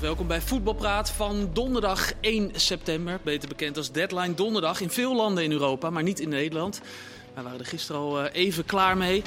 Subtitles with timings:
[0.00, 3.20] Welkom bij Voetbalpraat van donderdag 1 september.
[3.22, 6.80] Beter bekend als Deadline Donderdag in veel landen in Europa, maar niet in Nederland.
[7.34, 9.22] Wij waren er gisteren al eh, even klaar mee.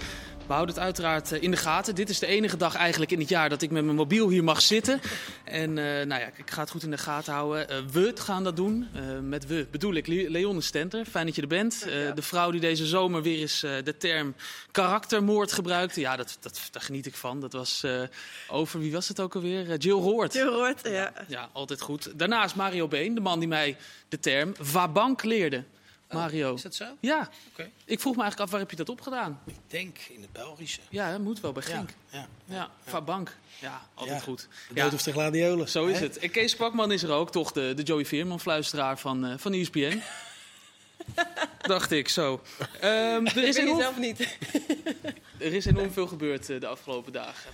[0.52, 1.96] We houden het uiteraard eh, in de gaten.
[1.96, 4.44] Dit is de enige dag eigenlijk in het jaar dat ik met mijn mobiel hier
[4.44, 5.02] mag zitten.
[5.44, 7.68] En uh, nou ja, ik ga het goed in de gaten houden.
[7.72, 8.88] Uh, we gaan dat doen.
[8.96, 11.06] Uh, met we bedoel ik Leonne Stenter.
[11.06, 11.86] Fijn dat je er bent.
[11.90, 12.12] Ja.
[12.12, 14.36] De vrouw die deze zomer weer eens de term
[14.72, 16.00] karaktermoord gebruikte.
[16.00, 17.40] Ja, dat, dat, daar geniet ik van.
[17.40, 17.86] Dat was
[18.48, 19.78] over, wie was het ook alweer?
[19.78, 20.34] Jill Roord.
[20.34, 21.14] Jill Roord, ja.
[21.28, 22.20] Ja, altijd goed.
[22.20, 23.78] Daarnaast Mario Been, de man die mij
[24.10, 25.64] de term vabank leerde.
[26.14, 26.54] Mario.
[26.54, 26.86] Is dat zo?
[27.00, 27.30] Ja.
[27.52, 27.72] Okay.
[27.86, 29.40] Ik vroeg me eigenlijk af, waar heb je dat opgedaan?
[29.46, 30.82] Ik denk in het Belgische.
[30.90, 31.90] Ja, dat moet wel bij Genk.
[32.12, 32.18] Ja.
[32.20, 32.28] ja.
[32.46, 32.70] ja.
[32.86, 33.24] ja.
[33.60, 34.24] Ja, altijd ja.
[34.24, 34.48] goed.
[34.68, 35.70] De dood of de gladiolen.
[35.70, 36.18] Zo is het.
[36.18, 40.02] En Kees Kwakman is er ook, toch de, de Joey Veerman-fluisteraar van, uh, van ESPN.
[41.62, 42.42] Dacht ik, zo.
[42.84, 43.80] Um, er is enorm...
[43.80, 44.20] zelf niet.
[45.38, 47.52] er is enorm veel gebeurd uh, de afgelopen dagen.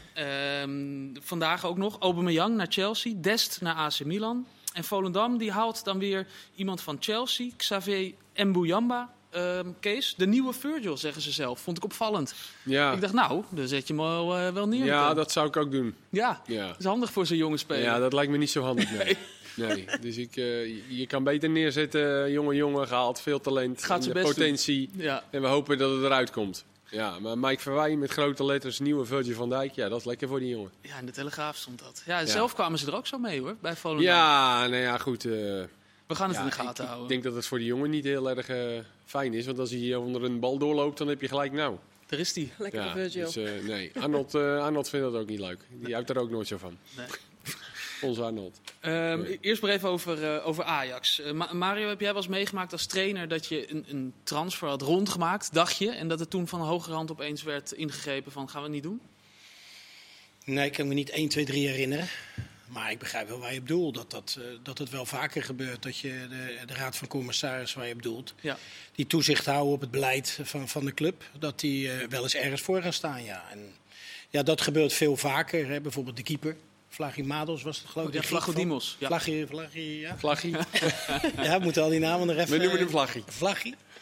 [0.61, 4.47] Um, vandaag ook nog Aubameyang naar Chelsea, Dest naar AC Milan.
[4.77, 9.15] En Volendam die haalt dan weer iemand van Chelsea, Xavier Mbuyamba.
[9.35, 11.59] Um, Kees, de nieuwe Virgil, zeggen ze zelf.
[11.59, 12.33] Vond ik opvallend.
[12.63, 12.91] Ja.
[12.93, 14.85] Ik dacht, nou, dan zet je hem wel, uh, wel neer.
[14.85, 15.95] Ja, dat zou ik ook doen.
[16.09, 16.67] Ja, Ja.
[16.67, 17.83] dat is handig voor zo'n jonge speler.
[17.83, 18.91] Ja, dat lijkt me niet zo handig.
[18.91, 19.17] Nee.
[19.55, 19.85] nee.
[20.01, 24.27] Dus ik, uh, je kan beter neerzetten, jonge jongen, gehaald, veel talent, Gaat zijn best
[24.27, 24.89] potentie.
[24.95, 25.23] Ja.
[25.29, 26.65] En we hopen dat het eruit komt.
[26.91, 29.71] Ja, maar Mike Verwij met grote letters, nieuwe Virgil van Dijk.
[29.75, 30.71] Ja, dat is lekker voor die jongen.
[30.81, 32.03] ja, in de Telegraaf stond dat.
[32.05, 34.05] Ja, zelf kwamen ze er ook zo mee hoor, bij Volendam.
[34.05, 35.25] Ja, nou ja, goed.
[35.25, 35.67] eh, We
[36.15, 37.03] gaan het ja, in de gaten ik, houden.
[37.03, 39.45] Ik denk dat het voor die jongen niet heel erg eh, fijn is.
[39.45, 41.75] Want als hij hier onder een bal doorloopt, dan heb je gelijk nou.
[42.05, 42.51] Daar is die.
[42.57, 43.25] Lekker Ja, Virgil.
[43.25, 45.59] dus, eh, nee, Arnold, eh, Arnold vindt dat ook niet leuk.
[45.69, 46.77] Die houdt er ook nooit zo van.
[46.97, 47.05] Nee.
[48.01, 48.59] Onze Arnold.
[48.79, 49.23] Ehm.
[49.41, 51.19] Eerst maar even over, eh, over Ajax.
[51.19, 54.67] Eh, Ma- Mario, heb jij wel eens meegemaakt als trainer dat je een, een transfer
[54.67, 58.49] had rondgemaakt, dacht je, en dat het toen van hoge hand opeens werd ingegrepen van
[58.49, 59.01] gaan we het niet doen?
[60.45, 62.07] Nee, ik kan me niet 1, 2, 3 herinneren.
[62.67, 63.95] Maar ik begrijp wel waar je bedoelt.
[63.95, 65.83] Dat, dat, uh, dat het wel vaker gebeurt.
[65.83, 68.33] Dat je de, de raad van commissaris waar je bedoelt.
[68.41, 68.57] Ja.
[68.91, 71.23] Die toezicht houden op het beleid van, van de club.
[71.39, 73.23] Dat die uh, wel eens ergens voor gaan staan.
[73.23, 73.45] Ja.
[73.51, 73.73] En,
[74.29, 75.67] ja, dat gebeurt veel vaker.
[75.67, 75.81] Hè.
[75.81, 76.55] Bijvoorbeeld de keeper.
[76.97, 78.15] Vlagi Mados was het geloof ik.
[78.15, 78.95] Oh, ja, Vlachodimos.
[78.99, 79.07] Ja.
[80.17, 80.67] Vlagi, ja.
[81.43, 82.49] Ja, we moeten al die namen nog even...
[82.49, 82.87] We noemen hem?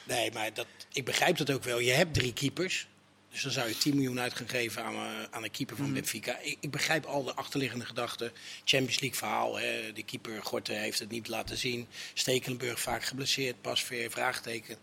[0.03, 1.79] Nee, maar dat, ik begrijp dat ook wel.
[1.79, 2.87] Je hebt drie keepers.
[3.31, 5.01] Dus dan zou je 10 miljoen uit gaan geven aan, uh,
[5.31, 5.93] aan een keeper van mm.
[5.93, 6.39] Benfica.
[6.39, 8.31] Ik, ik, begrijp al de achterliggende gedachten.
[8.63, 9.59] Champions League verhaal.
[9.59, 9.93] Hè.
[9.93, 11.87] De keeper Gorte heeft het niet laten zien.
[12.13, 13.61] Stekelenburg vaak geblesseerd.
[13.61, 14.77] Pasveer, vraagteken.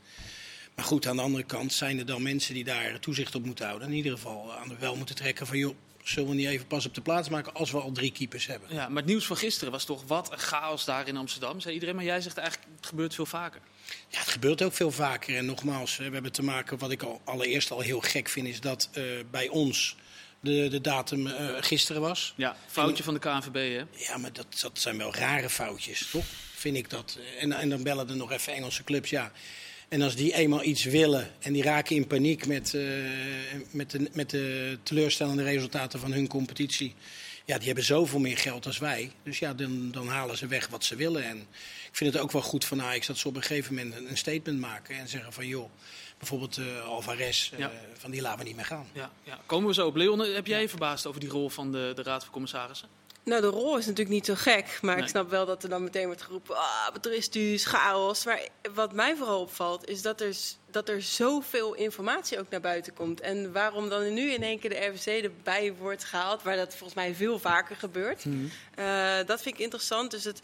[0.75, 3.67] Maar goed, aan de andere kant zijn er dan mensen die daar toezicht op moeten
[3.67, 3.89] houden.
[3.89, 5.59] In ieder geval aan de wel moeten trekken van...
[5.59, 8.46] joh, zullen we niet even pas op de plaats maken als we al drie keepers
[8.46, 8.74] hebben.
[8.74, 11.60] Ja, maar het nieuws van gisteren was toch wat een chaos daar in Amsterdam.
[11.60, 13.60] Zei iedereen, maar jij zegt eigenlijk het gebeurt veel vaker.
[14.08, 15.36] Ja, het gebeurt ook veel vaker.
[15.36, 18.60] En nogmaals, we hebben te maken, wat ik al allereerst al heel gek vind, is
[18.60, 19.96] dat uh, bij ons
[20.40, 22.34] de, de datum uh, gisteren was.
[22.36, 24.04] Ja, foutje en, van de KNVB, hè?
[24.04, 26.24] Ja, maar dat, dat zijn wel rare foutjes, toch?
[26.54, 27.19] Vind ik dat.
[27.38, 29.32] En, en dan bellen er nog even Engelse clubs, ja.
[29.92, 33.04] En als die eenmaal iets willen en die raken in paniek met, uh,
[33.70, 36.94] met, de, met de teleurstellende resultaten van hun competitie.
[37.44, 39.12] Ja, die hebben zoveel meer geld als wij.
[39.22, 41.25] Dus ja, dan, dan halen ze weg wat ze willen.
[41.25, 41.38] En
[41.88, 44.10] ik vind het ook wel goed van Ajax dat ze op een gegeven moment een,
[44.10, 44.98] een statement maken.
[44.98, 45.70] En zeggen van joh,
[46.19, 47.72] bijvoorbeeld uh, Alvarez, uh, ja.
[47.98, 48.86] van die laten we niet meer gaan.
[48.92, 49.38] Ja, ja.
[49.47, 49.97] Komen we zo op.
[49.97, 52.88] Leon, heb jij je verbaasd over die rol van de, de Raad van Commissarissen?
[53.25, 54.78] Nou, de rol is natuurlijk niet zo gek.
[54.83, 55.05] Maar nee.
[55.05, 56.56] ik snap wel dat er dan meteen wordt geroepen...
[56.56, 58.25] ah, wat er is dus, chaos.
[58.25, 60.37] Maar wat mij vooral opvalt, is dat er,
[60.71, 63.21] dat er zoveel informatie ook naar buiten komt.
[63.21, 66.43] En waarom dan nu in één keer de RVC erbij wordt gehaald...
[66.43, 68.25] waar dat volgens mij veel vaker gebeurt.
[68.25, 68.50] Mm.
[68.78, 70.11] Uh, dat vind ik interessant.
[70.11, 70.41] Dus het...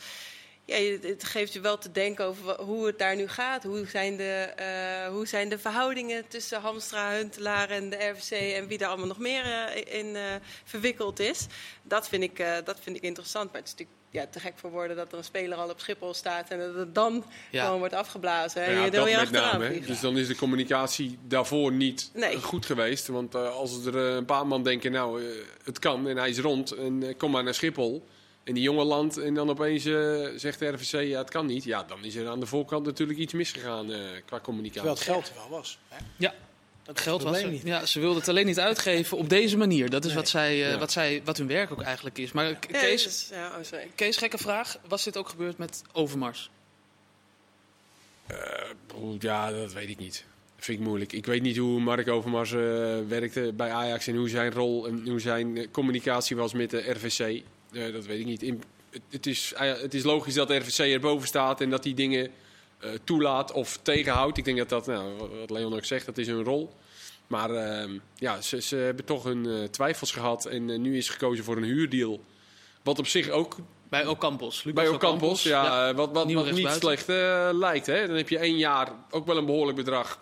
[0.68, 3.62] Ja, het geeft je wel te denken over hoe het daar nu gaat.
[3.62, 8.54] Hoe zijn de, uh, hoe zijn de verhoudingen tussen Hamstra, Huntelaar en de RVC...
[8.54, 10.22] en wie daar allemaal nog meer uh, in uh,
[10.64, 11.46] verwikkeld is.
[11.82, 13.52] Dat vind, ik, dat vind ik interessant.
[13.52, 15.80] Maar het is natuurlijk ja, te gek voor woorden dat er een speler al op
[15.80, 16.50] Schiphol staat...
[16.50, 17.64] en dat het dan ja.
[17.64, 18.64] gewoon wordt afgeblazen.
[18.64, 19.80] En ja, je dat je met name.
[19.80, 22.40] Dus dan is de communicatie daarvoor niet nee.
[22.40, 23.06] goed geweest.
[23.06, 25.22] Want als er een paar man denken, nou,
[25.64, 26.72] het kan en hij is rond...
[26.72, 28.06] en kom maar naar Schiphol...
[28.48, 31.64] in die jonge land en dan opeens uh, zegt de RVC ja, het kan niet.
[31.64, 34.94] Ja, dan is er aan de voorkant natuurlijk iets misgegaan uh, qua communicatie.
[34.94, 35.78] Terwijl het geld er wel was.
[35.88, 36.04] Hè?
[36.16, 36.34] Ja.
[36.82, 37.66] Dat geld was er.
[37.66, 39.90] Ja, ze wilden het alleen niet uitgeven op deze manier.
[39.90, 40.16] Dat is nee.
[40.16, 40.78] wat, zij, uh, ja.
[40.78, 42.32] wat, zij, wat hun werk ook eigenlijk is.
[42.32, 44.78] Maar Kees, ja, is, ja, oh, Kees, gekke vraag.
[44.88, 46.50] Was dit ook gebeurd met Overmars?
[49.18, 50.24] ja, dat weet ik niet.
[50.56, 51.12] Dat vind ik moeilijk.
[51.12, 52.50] Ik weet niet hoe Mark Overmars
[53.08, 57.42] werkte bij Ajax en hoe zijn rol en hoe zijn communicatie was met de RVC.
[57.72, 58.42] Uh, dat weet ik niet.
[58.42, 61.82] In, het, het, is, uh, het is logisch dat de RVC erboven staat en dat
[61.82, 62.30] die dingen
[62.84, 64.38] uh, toelaat of tegenhoudt.
[64.38, 66.72] Ik denk dat dat, nou, wat Leon ook zegt, dat is hun rol.
[67.26, 67.50] Maar
[68.14, 72.20] ja, ze, ze, hebben toch hun twijfels gehad en nu is gekozen voor een huurdeal.
[72.82, 73.56] Wat op zich ook
[73.88, 74.64] Bij Ocampos.
[74.64, 77.86] Lucas bij Ocampos, ja, wat, wat, niet slecht eh, lijkt.
[77.86, 78.06] Hè?
[78.06, 80.18] Dan heb je één jaar ook wel een behoorlijk bedrag.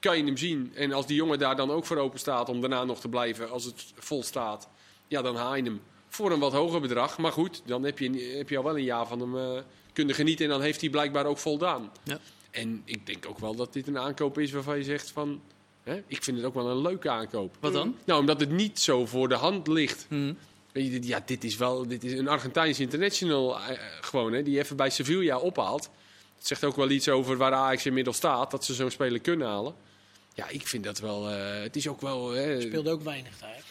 [0.00, 0.72] Kan je hem zien.
[0.74, 3.50] En als die jongen daar dan ook voor open staat om daarna nog te blijven
[3.50, 4.68] als het vol staat,
[5.08, 5.80] ja, dan haal je hem
[6.16, 7.18] voor een wat hoger bedrag.
[7.18, 10.14] Maar goed, dan heb je, heb je al wel een jaar van hem eh, kunnen
[10.14, 11.90] genieten en dan heeft hij blijkbaar ook voldaan.
[12.02, 12.18] Ja.
[12.50, 15.40] En ik denk ook wel dat dit een aankoop is waarvan je zegt van,
[15.82, 17.56] hè, ik vind het ook wel een leuke aankoop.
[17.60, 17.96] Wat dan?
[18.04, 20.06] Nou, omdat het niet zo voor de hand ligt.
[20.72, 24.42] Weet je, dit- ja, dit is wel dit is een Argentijnse international eh, gewoon, hè,
[24.42, 25.90] die even bij Sevilla ophaalt.
[26.36, 29.46] Het zegt ook wel iets over waar Ajax inmiddels staat, dat ze zo'n speler kunnen
[29.46, 29.74] halen.
[30.34, 31.30] Ja, ik vind dat wel.
[31.30, 32.30] eh, het is ook wel.
[32.30, 33.62] hè, Speelde ook weinig daar.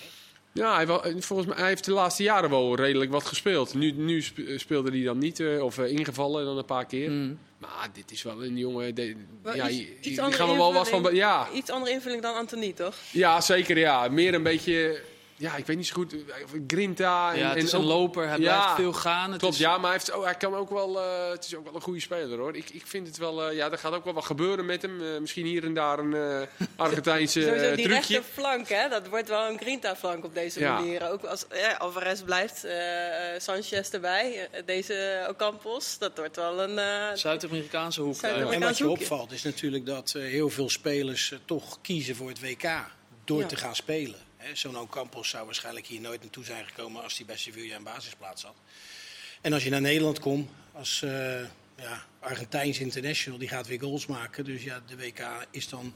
[0.56, 3.74] Ja, hij, wel- eh, volgens mij hij heeft de laatste jaren wel redelijk wat gespeeld.
[3.74, 7.12] Nu, nu sp- speelde hij dan niet, eh, of eh, ingevallen dan een paar keer.
[7.12, 7.34] Mhm.
[7.58, 8.96] Maar dit is wel een jongen.
[8.96, 11.16] de- Wel ja, iets- gaan we wel wat van.
[11.16, 12.96] Ja, Iets andere invulling dan Anthony, toch?
[13.12, 13.78] ja, zeker.
[13.78, 14.08] Ja.
[14.08, 15.02] Meer een beetje.
[15.38, 16.14] Ja, ik weet niet zo goed.
[16.14, 16.20] eh,
[16.68, 17.32] Grinta.
[17.34, 18.28] En, Ja, het en is een loper.
[18.28, 18.58] Hij Ja.
[18.60, 19.30] blijft veel gaan.
[19.32, 21.00] Het Klopt, is- ja, maar hij, heeft, oh, hij kan ook wel.
[21.02, 22.56] eh, het is ook wel een goede speler hoor.
[22.56, 23.44] Ik, ik vind het wel.
[23.50, 25.02] eh, ja, er gaat ook wel wat gebeuren met hem.
[25.02, 28.14] Eh, misschien hier en daar een eh Argentijnse Sowieso eh, die trucje.
[28.14, 30.74] rechterflank, hè, dat wordt wel een Grinta-flank op deze Ja.
[30.74, 31.12] manier.
[31.12, 32.76] Ook als ja, Alvarez blijft, eh,
[33.38, 36.80] Sanchez erbij, deze Ocampos, dat wordt wel een...
[36.80, 38.16] eh, Zuid-Amerikaanse hoek.
[38.16, 42.28] Zuid- En wat je opvalt is natuurlijk dat eh, heel veel spelers toch kiezen voor
[42.30, 42.70] het WK
[43.26, 43.46] door Ja.
[43.48, 44.24] te gaan spelen.
[44.54, 48.44] Zo'n Ocampos zou waarschijnlijk hier nooit naartoe zijn gekomen als hij bij Sevilla een basisplaats
[48.44, 48.56] had.
[49.42, 51.42] En als je naar Nederland komt als eh
[51.78, 54.46] ja, Argentijns international, die gaat weer goals maken.
[54.46, 55.94] Dus ja, de WK is dan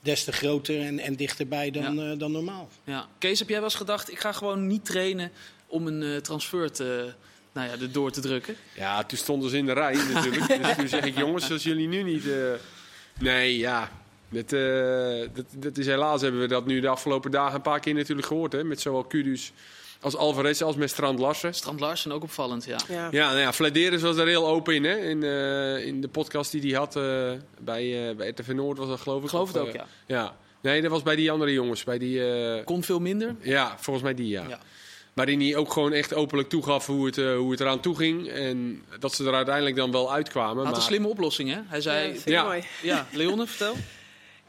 [0.00, 2.68] des te groter en, en dichterbij dan, eh, dan normaal.
[2.84, 3.08] Ja.
[3.18, 5.32] Kees, heb jij wel eens gedacht, ik ga gewoon niet trainen
[5.66, 7.14] om een eh, transfer te,
[7.52, 8.56] nou ja, erdoor te drukken?
[8.74, 10.46] Ja, toen stonden ze in de rij natuurlijk.
[10.62, 12.28] dus toen zeg ik, jongens, als jullie nu niet...
[12.28, 12.52] eh,
[13.18, 13.90] Nee, ja.
[14.34, 17.80] Dat, eh, dat, dat is helaas hebben we dat nu de afgelopen dagen een paar
[17.80, 18.52] keer natuurlijk gehoord.
[18.52, 18.64] Hè?
[18.64, 19.52] Met zowel Kudus
[20.00, 21.54] als Alvarez als met Strand Larsen.
[21.54, 22.78] Strand Larsen ook opvallend, ja.
[22.88, 23.08] ja.
[23.10, 24.84] Ja, nou ja, Flederis was er heel open in.
[24.84, 24.96] Hè?
[24.96, 28.88] In, eh, in de podcast die hij had eh, bij, eh bij RTV Noord was
[28.88, 29.24] dat geloof ik.
[29.24, 29.86] Ik geloof Of, het ook, ja.
[30.06, 30.36] ja.
[30.64, 31.84] Nee, dat was bij die andere jongens.
[31.84, 33.36] Bij die, eh, Kon veel minder.
[33.40, 34.44] ja, volgens mij die ja.
[34.48, 34.58] Ja.
[35.12, 38.28] Waarin hij ook gewoon echt openlijk toegaf hoe het, eh, hoe het eraan toe ging.
[38.28, 40.56] En dat ze er uiteindelijk dan wel uitkwamen.
[40.56, 40.74] Had maar...
[40.74, 41.60] een slimme oplossing, hè?
[41.66, 42.44] Hij zei, dat ja.
[42.44, 42.62] mooi.
[42.82, 43.74] ja, Leonne, vertel.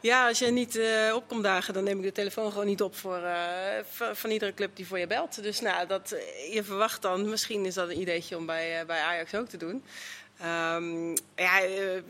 [0.06, 2.96] Ja, als je niet eh opkomt dagen, dan neem ik de telefoon gewoon niet op
[2.96, 5.44] voor, eh, van, iedere club die voor je belt.
[5.44, 9.02] Dus nou, dat, eh, je verwacht dan, misschien is dat een ideetje om bij, bij
[9.02, 9.84] Ajax ook te doen.
[10.40, 11.60] Ehm, ja,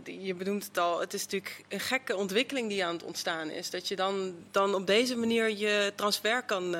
[0.03, 3.69] je benoemt het al, het is natuurlijk een gekke ontwikkeling die aan het ontstaan is.
[3.69, 6.75] Dat je dan, dan op deze manier je transfer kan,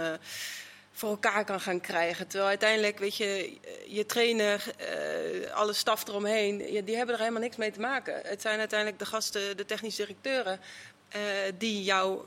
[0.92, 2.28] voor elkaar kan gaan krijgen.
[2.28, 3.58] Terwijl uiteindelijk, weet je,
[3.88, 4.64] je trainer,
[5.54, 8.22] alle staf eromheen, die hebben er helemaal niks mee te maken.
[8.24, 10.60] Het zijn uiteindelijk de gasten, de technische directeuren,
[11.10, 11.22] eh,
[11.58, 12.26] die jouw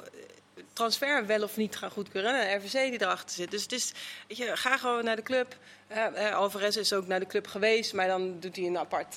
[0.73, 2.41] transfer wel of niet gaan goedkeuren.
[2.41, 3.51] En de RVC die erachter zit.
[3.51, 3.93] Dus het is,
[4.29, 5.57] weet je, ga gewoon naar de club.
[5.87, 9.17] Eh, Alvarez is ook naar de club geweest, maar dan doet hij een apart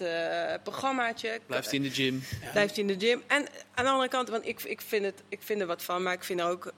[0.64, 1.40] programmaatje.
[1.46, 2.24] Blijft hij in de gym.
[2.52, 3.24] Blijft hij in de gym.
[3.28, 6.04] En aan de andere kant, want ik, ik, vind, het, ik vind er wat van,
[6.04, 6.74] maar ik vind ook,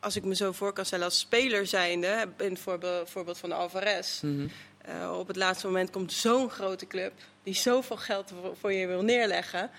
[0.00, 3.48] als ik me zo voor kan stellen als speler zijnde, in het voorbeeld, voorbeeld van
[3.48, 4.20] de Alvarez.
[4.20, 4.48] Mhm.
[5.18, 7.12] Op het laatste moment komt zo'n grote club
[7.42, 9.70] die zoveel geld voor je wil neerleggen.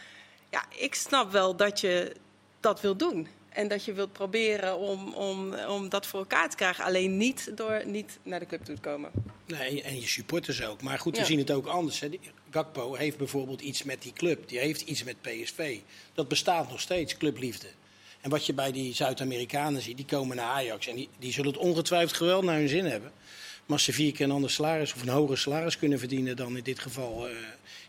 [0.56, 2.16] Ja, ik snap wel dat je
[2.60, 3.28] dat wil doen.
[3.50, 6.84] En dat je wilt proberen om, om, om dat voor elkaar te krijgen.
[6.84, 9.12] Alleen niet door niet naar de club toe te komen.
[9.46, 10.82] Nee, en je supporters ook.
[10.82, 11.26] Maar goed, we Ja.
[11.26, 12.00] zien het ook anders.
[12.00, 12.10] Hè.
[12.50, 14.48] Gakpo heeft bijvoorbeeld iets met die club.
[14.50, 15.80] Die heeft iets met PSV.
[16.14, 17.68] Dat bestaat nog steeds, clubliefde.
[18.22, 20.88] En wat je bij die Zuid-Amerikanen ziet, die komen naar Ajax.
[20.88, 23.12] En die, die zullen het ongetwijfeld geweldig naar hun zin hebben.
[23.66, 26.58] Maar als ze vier keer een ander salaris of een hoger salaris kunnen verdienen dan
[26.58, 27.36] in dit geval, eh,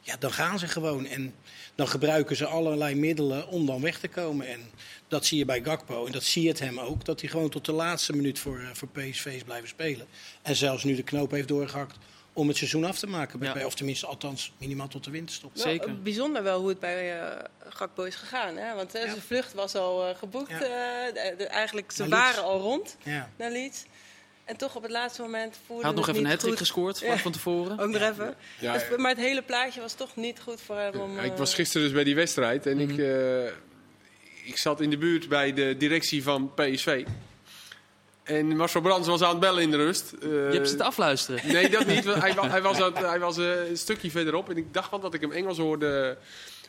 [0.00, 1.06] ja, dan gaan ze gewoon.
[1.06, 1.35] En
[1.75, 4.47] dan gebruiken ze allerlei middelen om dan weg te komen.
[4.49, 4.61] En
[5.09, 7.04] dat zie je bij Gakpo en dat zie je het hem ook.
[7.04, 10.06] Dat hij gewoon tot de laatste minuut voor, eh, voor PSV is blijven spelen.
[10.42, 11.97] En zelfs nu de knoop heeft doorgehakt
[12.33, 13.38] om het seizoen af te maken.
[13.38, 13.54] Bij, Ja.
[13.54, 15.50] bij- of tenminste, althans, minimaal tot de winterstop.
[15.54, 15.88] Wel, Zeker.
[15.88, 18.56] eh, bijzonder wel hoe het bij eh Gakpo is gegaan.
[18.56, 18.75] Hè?
[18.75, 19.00] Want Ja.
[19.00, 20.50] zijn vlucht was al eh, geboekt.
[20.50, 20.61] Ja.
[20.61, 23.30] eh, de- de- eigenlijk, ze waren al rond Ja.
[23.38, 23.85] naar Leeds.
[24.47, 26.99] En toch op het laatste moment voelde Hij had nog het even een hat gescoord
[26.99, 27.19] vlak Ja.
[27.19, 27.79] van tevoren.
[27.79, 28.35] Ook nog even.
[28.59, 31.15] Ja, Dus- maar het hele plaatje was toch niet goed voor hem om...
[31.17, 33.00] Ja, ik eh, was gisteren dus bij die wedstrijd en ik, Mhm.
[33.00, 33.47] eh,
[34.45, 37.05] ik zat in de buurt bij de directie van PSV.
[38.23, 40.12] En Marcel Brands was aan het bellen in de rust.
[40.12, 41.53] Eh, Je hebt ze te afluisteren.
[41.53, 42.05] Nee, dat niet.
[42.05, 45.00] Hij, wa- hij was, aan het- hij was een stukje verderop en ik dacht wel
[45.00, 46.17] dat ik hem Engels hoorde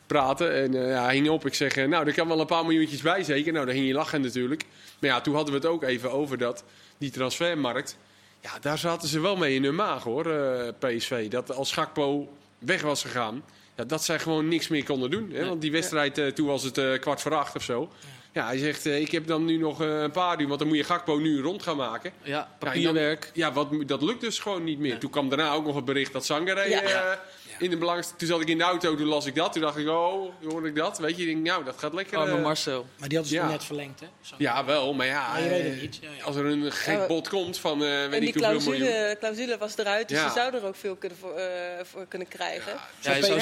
[0.08, 0.54] praten.
[0.54, 1.46] En eh, ja, hing op.
[1.46, 3.54] Ik zeg, eh, nou, er kan wel een paar miljoentjes bij zeker.
[3.54, 4.64] Nou, daar ging hij lachen natuurlijk.
[5.00, 6.64] Maar ja, toen hadden we het ook even over dat,
[6.98, 7.98] die transfermarkt.
[8.42, 11.28] Ja, daar zaten ze wel mee in hun maag hoor, eh, PSV.
[11.30, 13.44] Dat als Gakpo weg was gegaan,
[13.76, 15.32] ja, dat zij gewoon niks meer konden doen.
[15.34, 15.46] Hè?
[15.48, 17.90] Want die wedstrijd, toen was het kwart voor acht of zo.
[18.32, 20.84] Ja, hij zegt, ik heb dan nu nog een paar uur, want dan moet je
[20.84, 22.12] Gakpo nu rond gaan maken.
[22.22, 23.22] Ja, Ja, papierwerk.
[23.22, 24.98] dan- Ja, wat, dat lukt dus gewoon niet meer.
[25.00, 27.20] Toen kwam daarna ook nog het bericht dat Sangare Ja.
[27.58, 28.20] Eh, in de belangstelling...
[28.20, 29.54] Toen zat ik in de auto, toen las ik dat.
[29.54, 30.98] Toen dacht ik, oh, hoorde ik dat?
[30.98, 32.18] Weet je, ik denk, nou, dat gaat lekker.
[32.18, 32.44] Arme eh.
[32.44, 32.86] Marcel.
[33.00, 33.42] Maar die hadden ze Ja.
[33.42, 34.08] toch net verlengd, hè?
[34.22, 34.36] Zo.
[34.38, 35.98] ja, wel, maar ja, Maar je weet het eh, niet.
[36.02, 36.24] Ja, ja.
[36.24, 38.88] als er een gek Ja, bod komt van eh weet En ik die hoeveel miljoen...
[38.88, 40.28] clausule, clausule was eruit, dus Ja.
[40.28, 42.72] ze zouden er ook veel kunnen voor, eh, voor kunnen krijgen.
[43.02, 43.26] Ja, hij Ja.
[43.40, 43.42] zou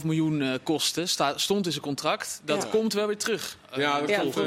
[0.00, 1.08] 37,5 miljoen eh, kosten.
[1.08, 2.40] Sta- stond in zijn contract.
[2.44, 2.68] Dat Ja.
[2.68, 3.56] komt wel weer terug.
[3.76, 4.36] Ja, dat Ja, klopt.
[4.36, 4.42] eh.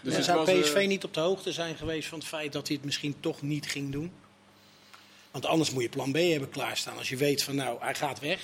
[0.00, 2.66] Dus Maar zou eh, PSV niet op de hoogte zijn geweest van het feit dat
[2.66, 4.12] hij het misschien toch niet ging doen?
[5.34, 6.98] Want anders moet je plan B hebben klaarstaan.
[6.98, 8.40] Als je weet van nou, hij gaat weg,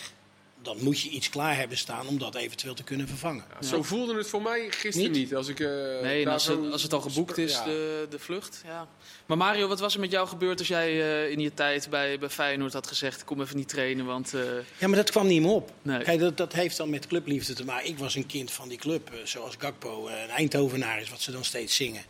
[0.62, 3.44] dan moet je iets klaar hebben staan om dat eventueel te kunnen vervangen.
[3.60, 5.20] ja, Zo voelde het voor mij gisteren niet.
[5.20, 5.34] Niet?
[5.34, 5.68] Als, ik, eh,
[6.02, 7.64] Nee, als, het, als het al geboekt is, Ja.
[7.64, 8.62] de, de vlucht.
[8.66, 8.88] Ja.
[9.26, 12.18] Maar Mario, wat was er met jou gebeurd als jij eh, in je tijd bij,
[12.18, 13.20] bij Feyenoord had gezegd...
[13.20, 14.34] ik kom even niet trainen, want...
[14.34, 14.40] eh,
[14.78, 15.72] Ja, maar dat kwam niet meer op.
[15.82, 16.02] Nee.
[16.02, 17.88] Kijk, dat, dat heeft dan met clubliefde te maken.
[17.88, 21.44] Ik was een kind van die club, zoals Gakpo, een Eindhovenaar is, wat ze dan
[21.44, 22.02] steeds zingen.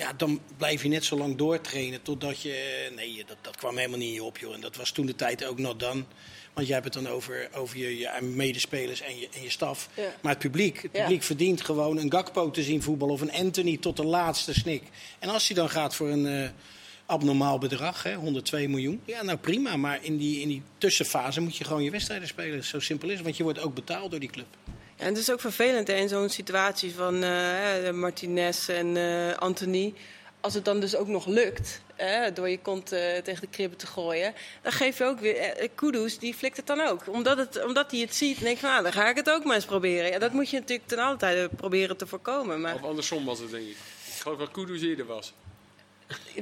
[0.00, 2.52] Ja, dan blijf je net zo lang doortrainen totdat je...
[2.90, 4.54] eh, Nee, dat, dat kwam helemaal niet in je op, joh.
[4.54, 6.06] En dat was toen de tijd ook nog dan.
[6.54, 9.88] Want jij hebt het dan over, over je, je medespelers en je, en je staf.
[9.96, 10.14] Ja.
[10.22, 11.00] Maar het publiek, het Ja.
[11.02, 14.82] publiek verdient gewoon een Gakpo te zien voetballen of een Anthony tot de laatste snik.
[15.18, 16.48] En als hij dan gaat voor een eh,
[17.06, 19.76] abnormaal bedrag, hè, 102 miljoen, ja nou prima.
[19.76, 22.64] Maar in die, in die tussenfase moet je gewoon je wedstrijden spelen.
[22.64, 24.46] Zo simpel is het, want je wordt ook betaald door die club.
[25.00, 29.94] En het is ook vervelend hè, in zo'n situatie van eh, Martinez en eh, Anthony.
[30.40, 33.78] Als het dan dus ook nog lukt, hè, door je kont eh, tegen de kribben
[33.78, 35.68] te gooien, dan geef je ook weer.
[35.74, 37.02] Kudus, die flikt het dan ook.
[37.06, 39.44] Omdat, het, omdat hij het ziet en denkt van, nou, dan ga ik het ook
[39.44, 40.10] maar eens proberen.
[40.10, 42.60] Ja, dat moet je natuurlijk ten alle tijde proberen te voorkomen.
[42.60, 43.76] Maar Of andersom was het, denk ik.
[44.06, 45.32] Ik geloof dat Kudus eerder was.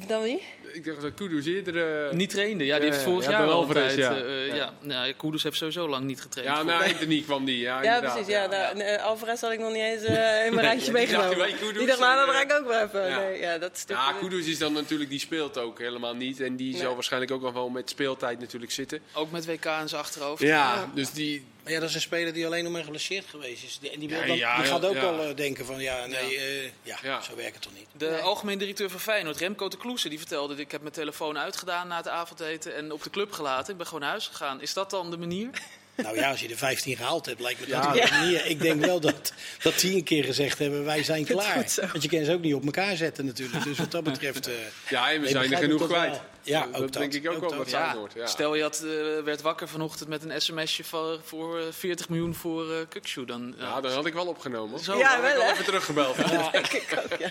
[0.06, 0.42] dan wie?
[0.72, 2.06] Ik dacht dat Kudus eerder...
[2.06, 2.64] eh, niet trainde.
[2.64, 3.98] Ja, die heeft vorig ja, jaar Alvarez, tijd...
[3.98, 4.16] ja.
[4.16, 4.54] eh, Ja.
[4.54, 4.72] ja.
[4.80, 6.56] Nou, Kudus heeft sowieso lang niet getraind.
[6.56, 7.58] Ja, na Anthony kwam die.
[7.58, 8.26] Ja, precies.
[8.26, 10.12] Ja, eh, Alvarez had ik nog niet eens in
[10.54, 11.74] mijn rijtje die dacht, meegenomen.
[11.78, 13.08] Die dacht, nou, en, dan eh, ga ik ook wel even.
[13.08, 13.18] ja.
[13.18, 16.40] Nee, ja, dat is Ja, natuurlijk- Kudus is dan natuurlijk, die speelt ook helemaal niet.
[16.40, 16.80] En die Nee.
[16.80, 19.00] zal waarschijnlijk ook nog wel met speeltijd natuurlijk zitten.
[19.12, 20.42] Ook met WK in zijn achterhoofd.
[20.42, 21.44] Ja, dus die...
[21.62, 23.78] Maar ja, dat is een speler die alleen nog maar geblesseerd geweest is.
[23.80, 25.00] Die, en die, wil Ja, dan- ja, die gaat ook ja.
[25.02, 26.38] al denken van ja, nee,
[26.82, 27.20] ja, Ja.
[27.22, 27.86] zo werkt het toch niet.
[27.96, 28.18] De Nee.
[28.20, 30.54] algemeen directeur van Feyenoord, Remco de Kloese, die vertelde...
[30.58, 33.70] ik heb mijn telefoon uitgedaan na het avondeten en op de club gelaten.
[33.72, 34.60] Ik ben gewoon naar huis gegaan.
[34.60, 35.48] Is dat dan de manier?
[36.02, 38.02] Nou ja, als je de 15 gehaald hebt, lijkt me dat Ja.
[38.02, 38.46] een manier.
[38.46, 41.64] Ik denk wel dat, dat die een keer gezegd hebben, wij zijn klaar.
[41.92, 43.64] Want je kan ze ook niet op elkaar zetten natuurlijk.
[43.64, 44.46] Dus wat dat betreft...
[44.46, 44.54] eh,
[44.88, 46.10] Ja, en we Nee, zijn er genoeg kwijt.
[46.10, 46.20] wel.
[46.48, 46.92] Ja, dat ook dat.
[46.92, 47.58] denk ik ook, Ook wel dat.
[47.58, 48.26] met Ja.
[48.26, 52.34] Stel je had, eh, werd wakker vanochtend met een sms'je voor, voor eh, 40 miljoen
[52.34, 53.26] voor eh Kukshoe.
[53.26, 53.64] Dan, ja.
[53.64, 54.80] Ja, dat had ik wel opgenomen.
[54.80, 56.16] Zo, Ja, had ik wel, even teruggebeld.
[56.16, 56.50] ja,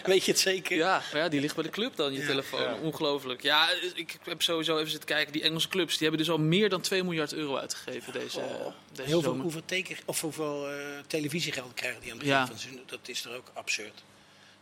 [0.03, 0.77] weet je het zeker?
[0.77, 2.61] Ja, maar ja, die ligt bij de club dan, je telefoon.
[2.61, 2.75] Ja.
[2.81, 3.41] Ongelooflijk.
[3.41, 5.33] Ja, ik heb sowieso even zitten kijken.
[5.33, 8.39] Die Engelse clubs die hebben dus al meer dan 2 miljard euro uitgegeven deze,
[8.91, 9.41] deze Heel veel, zomer.
[9.41, 10.75] hoeveel, teken, of hoeveel eh,
[11.07, 12.31] televisiegeld krijgen die aan het Ja.
[12.41, 12.83] begin van het seizoen?
[12.99, 14.03] Dat is toch ook absurd.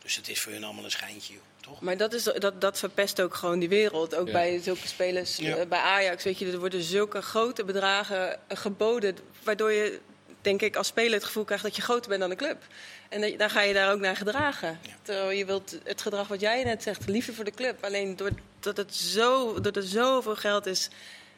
[0.05, 1.81] Dus het is voor hun allemaal een schijntje, joh, toch?
[1.81, 4.15] Maar dat, is, dat, dat verpest ook gewoon die wereld.
[4.15, 4.33] Ook Ja.
[4.33, 5.55] bij zulke spelers, Ja.
[5.55, 9.99] eh, bij Ajax, weet je, er worden zulke grote bedragen eh, geboden, waardoor je,
[10.41, 12.63] denk ik, als speler het gevoel krijgt dat je groter bent dan de club.
[13.09, 14.79] En dat- dan ga je daar ook naar gedragen.
[14.81, 14.95] Ja.
[15.01, 17.83] Terwijl je wilt het gedrag wat jij net zegt, liever voor de club.
[17.83, 20.89] Alleen doordat het zo, doordat er zoveel geld is,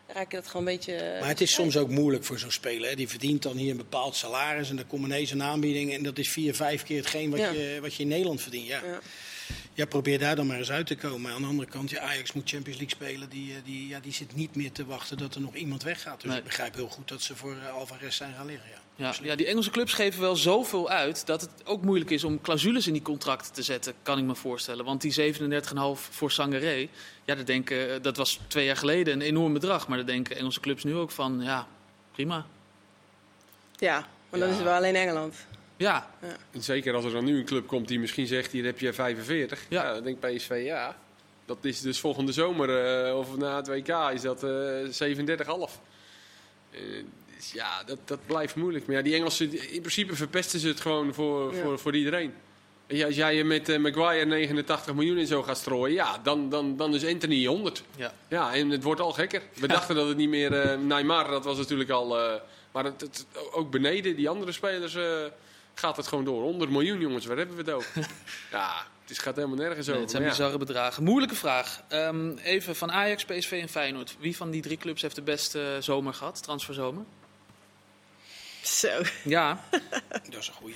[0.08, 0.94] raak je dat gewoon een beetje...
[0.96, 2.90] eh, Maar het is soms ook moeilijk voor zo'n speler.
[2.90, 2.96] Hè.
[2.96, 5.94] Die verdient dan hier een bepaald salaris en dan komt ineens een aanbieding.
[5.94, 7.50] En dat is vier, vijf keer hetgeen wat, Ja.
[7.52, 8.68] je, wat je in Nederland verdient.
[8.68, 8.82] Ja.
[8.86, 9.00] Ja.
[9.74, 11.32] Ja, probeer daar dan maar eens uit te komen.
[11.32, 13.30] Aan de andere kant, ja, Ajax moet Champions League spelen.
[13.30, 16.22] Die, eh, die, ja, die zit niet meer te wachten dat er nog iemand weggaat.
[16.22, 16.40] Dus Nee.
[16.40, 18.70] ik begrijp heel goed dat ze voor eh, Alvarez zijn gaan liggen.
[18.70, 18.82] Ja.
[19.00, 22.42] Ja, ja, die Engelse clubs geven wel zoveel uit dat het ook moeilijk is om
[22.42, 24.86] clausules in die contracten te zetten, kan ik me voorstellen.
[24.86, 26.88] Want die 37,5 voor Sangaré,
[27.26, 29.88] ja, dat, denken, dat was twee jaar geleden een enorm bedrag.
[29.88, 31.68] Maar daar denken Engelse clubs nu ook van, ja,
[32.12, 32.46] prima.
[33.76, 34.00] ja,
[34.30, 34.48] maar dan Ja.
[34.48, 35.36] is het wel alleen Engeland.
[35.78, 36.10] Ja,
[36.52, 38.94] En zeker als er dan nu een club komt die misschien zegt, hier heb je
[38.94, 39.66] 45.
[39.70, 39.84] Ja.
[39.84, 40.98] Ja, dan denkt PSV, ja.
[41.46, 44.52] Dat is dus volgende zomer, eh, of na het WK, is dat eh
[44.90, 45.80] 37,5.
[46.72, 46.80] Eh,
[47.38, 48.86] dus ja, dat, dat blijft moeilijk.
[48.88, 51.62] Maar ja, die Engelsen, in principe verpesten ze het gewoon voor, Ja.
[51.64, 52.34] voor, voor iedereen.
[52.88, 56.50] Je, als jij je met eh, Maguire 89 miljoen in zo gaat strooien, ja, dan,
[56.50, 57.84] dan, dan is Anthony 100.
[57.96, 58.14] ja.
[58.28, 59.42] Ja, en het wordt al gekker.
[59.54, 60.54] We dachten dat het niet meer...
[60.54, 62.20] eh Neymar, dat was natuurlijk al...
[62.20, 62.42] eh,
[62.72, 64.98] maar het, het- ook beneden, die andere spelers,
[65.74, 66.42] gaat het gewoon door.
[66.42, 67.92] 100 miljoen, jongens, waar hebben we het over?
[68.52, 70.02] ja, het is, gaat helemaal nergens Nee, over.
[70.02, 70.30] het zijn ja.
[70.30, 71.04] bizarre bedragen.
[71.04, 71.82] Moeilijke vraag.
[71.88, 74.16] Ehm, even van Ajax, PSV en Feyenoord.
[74.20, 77.04] Wie van die drie clubs heeft de beste zomer gehad, transferzomer?
[78.68, 79.02] Zo.
[79.24, 79.64] Ja,
[80.30, 80.76] Dat is een goeie.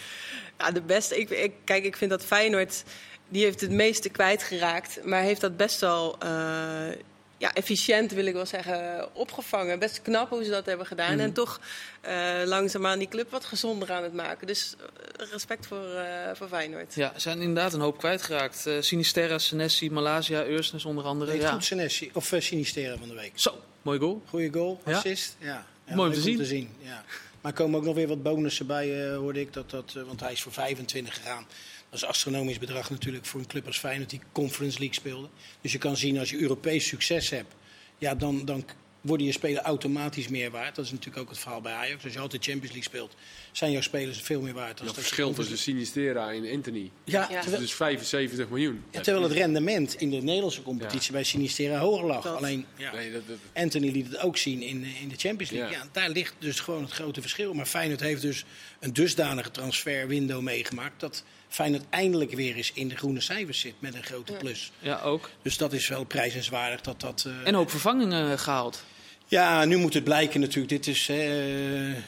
[0.57, 1.19] Ja, de beste.
[1.19, 2.83] Ik, ik, kijk, ik vind dat Feyenoord.
[3.29, 5.00] Die heeft het meeste kwijtgeraakt.
[5.05, 6.15] Maar heeft dat best wel.
[6.19, 6.89] eh,
[7.38, 9.79] ja, efficiënt wil ik wel zeggen, opgevangen.
[9.79, 11.19] Best knap hoe ze dat hebben gedaan.
[11.19, 11.60] En toch
[12.07, 14.48] uh, langzaamaan die club wat gezonder aan het maken.
[14.48, 14.75] Dus
[15.17, 15.86] respect voor,
[16.33, 16.95] voor Feyenoord.
[16.95, 18.65] Ja, ze zijn inderdaad een hoop kwijtgeraakt.
[18.67, 21.31] Uh, Sinisterra, Senesi, Malaysia, Ursnes onder andere.
[21.31, 21.51] Nee, ja.
[21.51, 23.31] goed Senesi, of Sinisterra van de week.
[23.36, 24.21] Zo, mooi goal.
[24.27, 25.36] Goeie goal, assist.
[25.39, 25.65] Ja.
[25.86, 25.95] ja.
[25.95, 26.38] Mooi om te zien.
[26.38, 27.03] Te zien ja.
[27.41, 29.53] Maar komen ook nog weer wat bonussen bij, hoorde ik.
[29.53, 31.45] Dat, dat, want hij is voor 25 gegaan.
[31.89, 35.27] Dat is astronomisch bedrag natuurlijk voor een club als Feyenoord die Conference League speelde.
[35.62, 37.53] Dus je kan zien als je Europees succes hebt,
[37.98, 38.65] ja, dan, dan
[39.01, 40.75] worden je spelen automatisch meer waard.
[40.75, 42.03] Dat is natuurlijk ook het verhaal bij Ajax.
[42.03, 43.15] Als je altijd Champions League speelt,
[43.51, 44.79] zijn jouw spelers veel meer waard.
[44.79, 46.91] Het verschil tussen Sinistera en Anthony.
[47.03, 47.39] Ja, Ja.
[47.41, 48.84] terwijl, Dus 75 miljoen.
[48.91, 52.24] ja, terwijl het rendement in de Nederlandse competitie bij Sinistera hoger lag.
[52.24, 55.51] Dat- Alleen, ja, Nee, dat, dat, Anthony liet het ook zien in, in de Champions
[55.51, 55.72] League.
[55.72, 55.84] Ja.
[55.84, 55.89] Ja.
[55.91, 57.53] daar ligt dus gewoon het grote verschil.
[57.53, 58.46] Maar Feyenoord heeft dus
[58.79, 61.00] een dusdanige transferwindow meegemaakt...
[61.00, 64.72] dat Feyenoord eindelijk weer eens in de groene cijfers zit met een grote plus.
[64.79, 65.29] Ja, ook.
[65.41, 67.24] Dus dat is wel prijzenswaardig dat dat...
[67.27, 68.84] eh, En hoop vervangingen gehaald.
[69.32, 70.70] Ja, nu moet het blijken natuurlijk.
[70.70, 71.18] Dit is eh,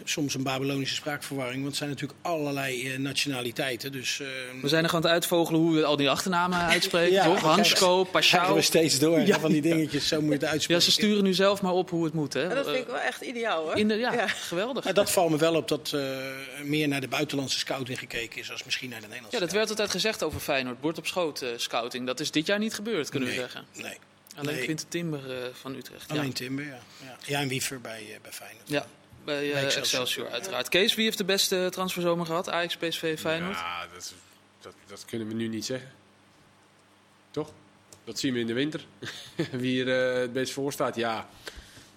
[0.03, 1.55] soms een Babylonische spraakverwarring.
[1.55, 3.91] Want het zijn natuurlijk allerlei eh, nationaliteiten.
[3.91, 4.27] Dus eh,
[4.61, 7.39] We zijn nog aan het uitvogelen hoe we al die achternamen uitspreken, Ja, toch?
[7.39, 8.55] Hansko, Pashao.
[8.55, 10.07] we steeds door hè, van die dingetjes.
[10.07, 10.83] Zo moet je het Ja, uitspreken.
[10.83, 12.49] ze sturen nu zelf maar op hoe het moet, hè?
[12.49, 13.75] En dat vind ik wel echt ideaal hoor.
[13.77, 14.27] in de, ja, Ja.
[14.27, 14.85] geweldig.
[14.85, 16.01] Dat valt me wel op dat eh,
[16.63, 18.51] meer naar de buitenlandse scouting gekeken is...
[18.51, 20.81] als misschien naar de Nederlandse Ja, dat werd altijd gezegd over Feyenoord.
[20.81, 22.05] Bord op schoot eh, scouting.
[22.07, 23.63] Dat is dit jaar niet gebeurd, kunnen we zeggen.
[23.81, 23.97] Nee,
[24.35, 24.63] Alleen Nee.
[24.63, 26.09] Quinten Timber eh, van Utrecht.
[26.11, 26.15] Ja.
[26.19, 26.79] alleen Timber, ja.
[27.03, 27.17] ja.
[27.25, 28.69] Ja, en Wiever bij, eh, bij Feyenoord.
[28.69, 28.85] Ja,
[29.25, 29.81] bij eh, Bij Excelsior.
[30.01, 30.29] Excelsior.
[30.29, 30.69] uiteraard.
[30.69, 32.49] Kees, wie heeft de beste transferzomer gehad?
[32.49, 33.55] Ajax, PSV, Feyenoord?
[33.57, 34.13] Ja, dat, is-
[34.61, 35.91] dat, dat kunnen we nu niet zeggen.
[37.31, 37.51] Toch?
[38.03, 38.85] Dat zien we in de winter.
[39.51, 41.29] Wie er het best voor staat, ja.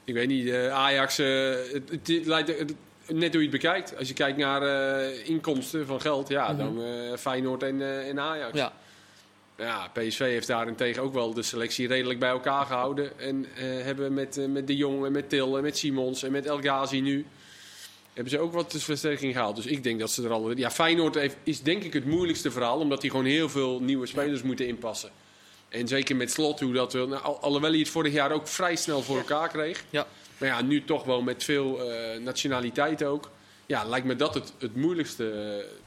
[0.05, 2.75] Ik weet niet, eh, Ajax, eh, het, het, het lijkt, het-
[3.09, 3.97] net hoe je het bekijkt.
[3.97, 8.21] Als je kijkt naar eh, inkomsten van geld, ja, dan eh, Feyenoord en, eh, en
[8.21, 8.57] Ajax.
[8.59, 8.73] Ja.
[9.59, 13.19] Ja, PSV heeft daarentegen ook wel de selectie redelijk bij elkaar gehouden.
[13.19, 16.33] En eh, hebben met, eh, met De Jong en met Til en met Simons en
[16.33, 17.27] met El Ghazi nu...
[18.13, 19.57] hebben ze ook wat versterking gehaald.
[19.57, 20.57] Dus ik denk dat ze er al...
[20.57, 22.79] Ja, Feyenoord heeft, is denk ik het moeilijkste verhaal...
[22.79, 25.11] omdat die gewoon heel veel nieuwe spelers moeten inpassen.
[25.69, 26.93] En zeker met Slot, hoe dat...
[26.93, 29.85] wel- Nou, al- alhoewel hij het vorig jaar ook vrij snel voor elkaar kreeg.
[29.91, 30.07] Ja.
[30.39, 33.31] Maar ja, nu toch wel met veel eh nationaliteit ook.
[33.67, 35.31] Ja, lijkt me dat het, het moeilijkste.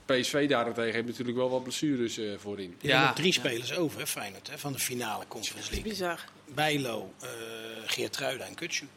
[0.05, 2.75] Eh, PSV daarentegen heeft natuurlijk wel wat blessures eh, voorin.
[2.79, 3.05] Die Ja.
[3.05, 5.89] nog drie spelers over, hè, Feyenoord, hè, van de finale Conference League.
[5.91, 6.25] Bizar.
[6.55, 7.29] Bijlo, eh
[7.85, 8.87] Geertruida en Kutsu.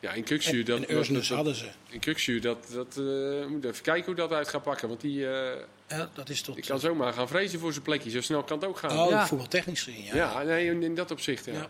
[0.00, 1.66] Ja, in Kuksu, En, dat, dat- hadden ze.
[1.88, 4.88] in Kuksu, dat, dat eh, moet even kijken hoe dat uit gaat pakken.
[4.88, 6.54] Want die, eh, Ja, dat is tot...
[6.54, 8.10] die kan zomaar gaan vrezen voor zijn plekje.
[8.10, 8.98] Zo snel kan het ook gaan.
[8.98, 9.26] Oh, Ja.
[9.26, 10.14] voetbaltechnisch gezien, ja.
[10.16, 11.44] ja, nee, in, in dat opzicht.
[11.44, 11.52] Ja.
[11.52, 11.68] Ja.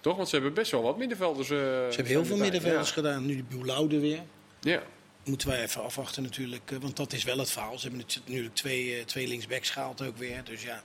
[0.00, 0.16] Toch?
[0.16, 1.50] Want ze hebben best wel wat middenvelders.
[1.50, 2.94] eh, Ze hebben heel veel middenvelders Ja.
[2.94, 3.26] gedaan.
[3.26, 4.20] Nu de Boulaude weer.
[4.60, 4.82] ja.
[5.24, 6.70] Moeten wij even afwachten natuurlijk.
[6.70, 7.78] eh, Want dat is wel het verhaal.
[7.78, 10.44] Ze hebben natuurlijk twee, eh, twee linksbacks gehaald ook weer.
[10.44, 10.82] Dus ja,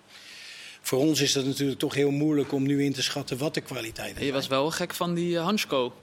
[0.81, 3.61] voor ons is dat natuurlijk toch heel moeilijk om nu in te schatten wat de
[3.61, 4.25] kwaliteit is.
[4.25, 5.93] Je was wel gek van die eh, Hansko.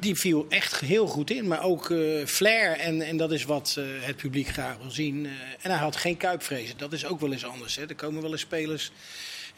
[0.00, 1.46] Die viel echt heel goed in.
[1.48, 2.76] Maar ook eh flair.
[2.78, 5.26] En, en dat is wat eh, het publiek graag wil zien.
[5.26, 6.78] Eh, en hij had geen kuipvrezen.
[6.78, 7.76] Dat is ook wel eens anders.
[7.76, 7.86] Hè.
[7.88, 8.90] Er komen wel eens spelers.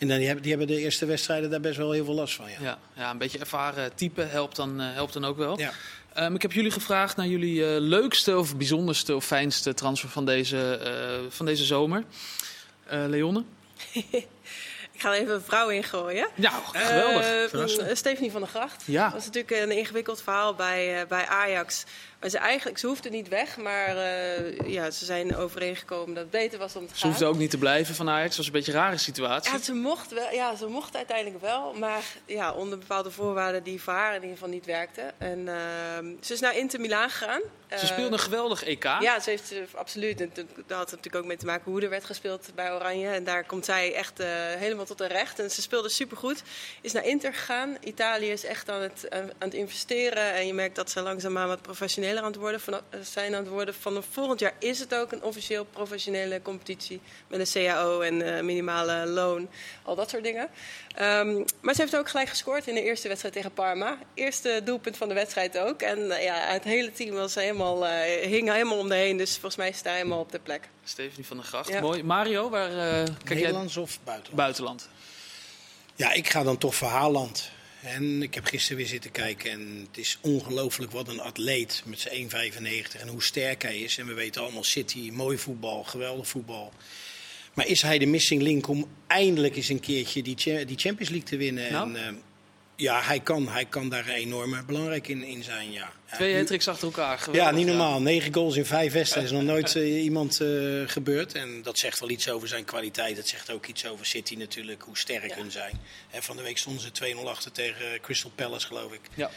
[0.00, 2.34] En dan, die, hebben, die hebben de eerste wedstrijden daar best wel heel veel last
[2.34, 2.50] van.
[2.50, 2.56] Ja.
[2.60, 5.58] Ja, ja, een beetje ervaren type helpt dan, eh, helpt dan ook wel.
[5.58, 5.72] Ja.
[6.14, 10.26] Ehm, ik heb jullie gevraagd naar jullie eh, leukste of bijzonderste of fijnste transfer van
[10.26, 12.04] deze, eh, van deze zomer.
[12.86, 13.44] Eh Leonne?
[15.00, 16.28] Ik ga er even een vrouw ingooien.
[16.34, 17.26] Ja, geweldig.
[17.26, 17.98] Eh, Verrassend.
[17.98, 18.82] Stephanie van der Gracht.
[18.86, 19.04] Ja.
[19.04, 21.84] Dat was natuurlijk een ingewikkeld verhaal bij, eh, bij Ajax.
[22.20, 26.30] Maar ze, eigenlijk, ze hoefde niet weg, maar eh, ja, ze zijn overeengekomen dat het
[26.32, 27.10] beter was om te Ze gaan.
[27.10, 28.28] hoefde ook niet te blijven van Ajax.
[28.28, 29.52] Dat was een beetje een rare situatie.
[29.52, 33.82] Ja, ze mocht, wel, ja, ze mocht uiteindelijk wel, maar ja, onder bepaalde voorwaarden die
[33.82, 35.12] voor haar in ieder geval niet werkten.
[35.20, 37.40] En ehm, ze is naar Inter Milaan gegaan.
[37.68, 38.84] Ze Eh, speelde een geweldig EK.
[38.84, 40.20] Ja, ze heeft eh, absoluut.
[40.20, 40.32] En
[40.66, 43.08] dat had natuurlijk ook mee te maken hoe er werd gespeeld bij Oranje.
[43.08, 44.18] En daar komt zij echt
[44.58, 45.38] helemaal tot haar recht.
[45.38, 46.42] En ze speelde supergoed.
[46.80, 47.76] Is naar Inter gegaan.
[47.80, 50.32] Italië is echt aan het, aan het investeren.
[50.34, 51.62] En je merkt dat ze langzaamaan wat
[52.10, 53.74] professioneler aan het worden van, eh, zijn aan het worden.
[53.74, 57.00] Vanaf volgend jaar is het ook een officieel professionele competitie.
[57.28, 59.48] Met een CAO en eh, minimale loon.
[59.82, 60.48] Al dat soort dingen.
[60.94, 63.98] Ehm, maar ze heeft ook gelijk gescoord in de eerste wedstrijd tegen Parma.
[64.14, 65.82] Eerste doelpunt van de wedstrijd ook.
[65.82, 69.16] En eh, ja, het hele team was helemaal, eh, hing helemaal om de heen.
[69.16, 70.68] Dus volgens mij is hij helemaal op de plek.
[70.84, 71.68] Stephanie van der Gracht.
[71.68, 71.80] Ja.
[71.80, 72.02] Mooi.
[72.02, 73.36] Mario, waar eh, kijk jij?
[73.36, 74.36] Nederlands of buitenland?
[74.36, 74.88] Buitenland.
[75.94, 77.50] Ja, ik ga dan toch voor Haaland.
[77.82, 82.00] En ik heb gisteren weer zitten kijken en het is ongelooflijk wat een atleet met
[82.00, 83.98] zijn 1,95 en hoe sterk hij is.
[83.98, 86.72] En we weten allemaal City, mooi voetbal, geweldig voetbal.
[87.54, 91.28] Maar is hij de missing link om eindelijk eens een keertje die, die Champions League
[91.28, 91.72] te winnen?
[91.72, 91.94] Nou?
[91.94, 92.12] En, eh,
[92.80, 95.72] ja, hij kan, hij kan daar enorm eh, belangrijk in, in zijn.
[95.72, 95.92] Ja.
[96.10, 97.18] Ja, Twee hat achter elkaar.
[97.18, 98.00] Geweldig, Ja, niet normaal.
[98.00, 100.48] Negen goals in vijf wedstrijden is nog nooit eh, iemand eh,
[100.86, 101.34] gebeurd.
[101.34, 103.16] En dat zegt wel iets over zijn kwaliteit.
[103.16, 105.80] Dat zegt ook iets over City natuurlijk, hoe sterk hun zijn.
[106.08, 109.00] Hè, van de week stonden ze 2-0 achter tegen Crystal Palace, geloof ik.
[109.14, 109.30] Ja.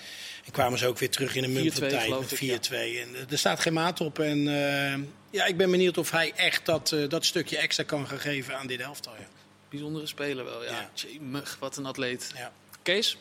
[0.46, 2.68] En kwamen ze ook weer terug in een mum 4-2 van tijd geloof met ik,
[2.70, 2.74] 4-2.
[2.74, 4.20] En eh, er staat geen maat op.
[4.20, 8.08] En eh, ja, ik ben benieuwd of hij echt dat, eh, dat stukje extra kan
[8.08, 9.14] gaan geven aan dit elftal.
[9.20, 9.28] Ja.
[9.70, 10.72] Bijzondere speler wel, ja.
[10.72, 10.90] Ja.
[10.94, 12.32] Tjemig, wat een atleet.
[12.36, 12.52] Ja.
[12.82, 13.18] Kees?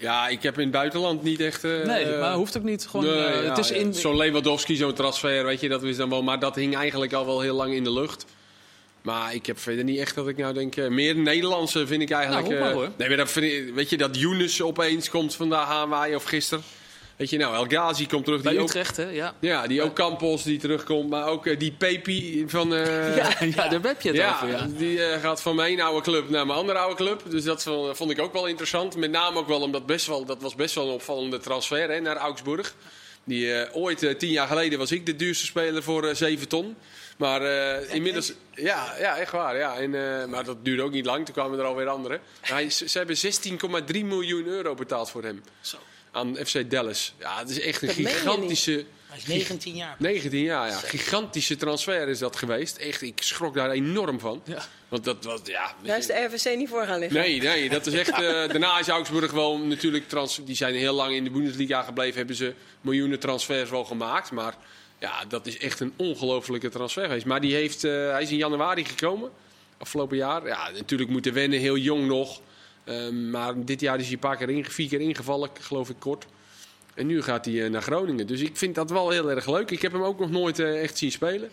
[0.00, 1.64] Ja, ik heb in het buitenland niet echt...
[1.64, 2.86] eh, Nee, maar hoeft ook niet.
[2.86, 3.94] Gewoon, nee, eh, ja, het is in...
[3.94, 6.22] Zo'n Lewandowski, zo'n transfer, weet je, dat is dan wel...
[6.22, 8.24] Maar dat hing eigenlijk al wel heel lang in de lucht.
[9.02, 10.76] Maar ik heb verder niet echt dat ik nou denk...
[10.76, 12.48] eh, meer Nederlandse vind ik eigenlijk...
[12.48, 12.88] Nou, maar, hoor.
[12.96, 16.64] Nee, maar dat vind ik, weet je, dat Younes opeens komt vandaag aanwaaien of gisteren.
[17.20, 18.42] Weet je, nou, El Ghazi komt terug.
[18.42, 19.08] Bij Die ook, Utrecht, hè?
[19.08, 19.34] Ja.
[19.40, 21.10] ja, die ook Campos die terugkomt.
[21.10, 22.74] Maar ook eh, die Pepi van...
[22.74, 24.66] eh, Ja, ja, daar heb je het ja, over, ja.
[24.76, 27.22] die eh, gaat van mijn oude club naar mijn andere oude club.
[27.28, 28.96] Dus dat vond, ik ook wel interessant.
[28.96, 32.00] Met name ook wel omdat best wel, dat was best wel een opvallende transfer hè,
[32.00, 32.74] naar Augsburg.
[33.24, 36.76] Die, ooit, tien jaar geleden, was ik de duurste speler voor eh 7 ton.
[37.16, 37.42] Maar
[37.88, 39.56] inmiddels, ja, ja, echt waar.
[39.56, 39.76] Ja.
[39.78, 39.90] En,
[40.30, 42.20] maar dat duurde ook niet lang, toen kwamen er alweer anderen.
[42.40, 43.16] Hij, ze, ze hebben
[43.96, 45.42] 16,3 miljoen euro betaald voor hem.
[45.60, 45.76] Zo.
[46.10, 47.14] Aan FC Dallas.
[47.18, 48.84] Ja, het is echt een Dat gigantische.
[49.06, 49.96] Hij is 19 jaar.
[49.98, 50.76] 19 jaar, ja.
[50.76, 52.76] Gigantische transfer is dat geweest.
[52.76, 54.42] Echt, ik schrok daar enorm van.
[54.44, 54.64] Ja.
[54.88, 55.74] Want dat was, ja...
[55.82, 57.20] Daar is de RVC niet voor gaan liggen.
[57.20, 58.10] Nee, nee, dat is echt.
[58.20, 60.08] eh, daarna is Augsburg wel natuurlijk.
[60.08, 62.16] Trans, die zijn heel lang in de Bundesliga gebleven.
[62.16, 64.30] Hebben ze miljoenen transfers wel gemaakt.
[64.30, 64.54] Maar
[64.98, 67.26] ja, dat is echt een ongelofelijke transfer geweest.
[67.26, 69.30] Maar die heeft, eh, hij is in januari gekomen.
[69.78, 70.46] Afgelopen jaar.
[70.46, 71.58] Ja, natuurlijk moeten wennen.
[71.58, 72.40] Heel jong nog.
[72.90, 75.96] Ehm, maar dit jaar is hij een paar keer, inge- vier keer ingevallen, geloof ik,
[75.98, 76.26] kort.
[76.94, 78.26] En nu gaat hij eh, naar Groningen.
[78.26, 79.70] Dus ik vind dat wel heel erg leuk.
[79.70, 81.50] Ik heb hem ook nog nooit eh, echt zien spelen.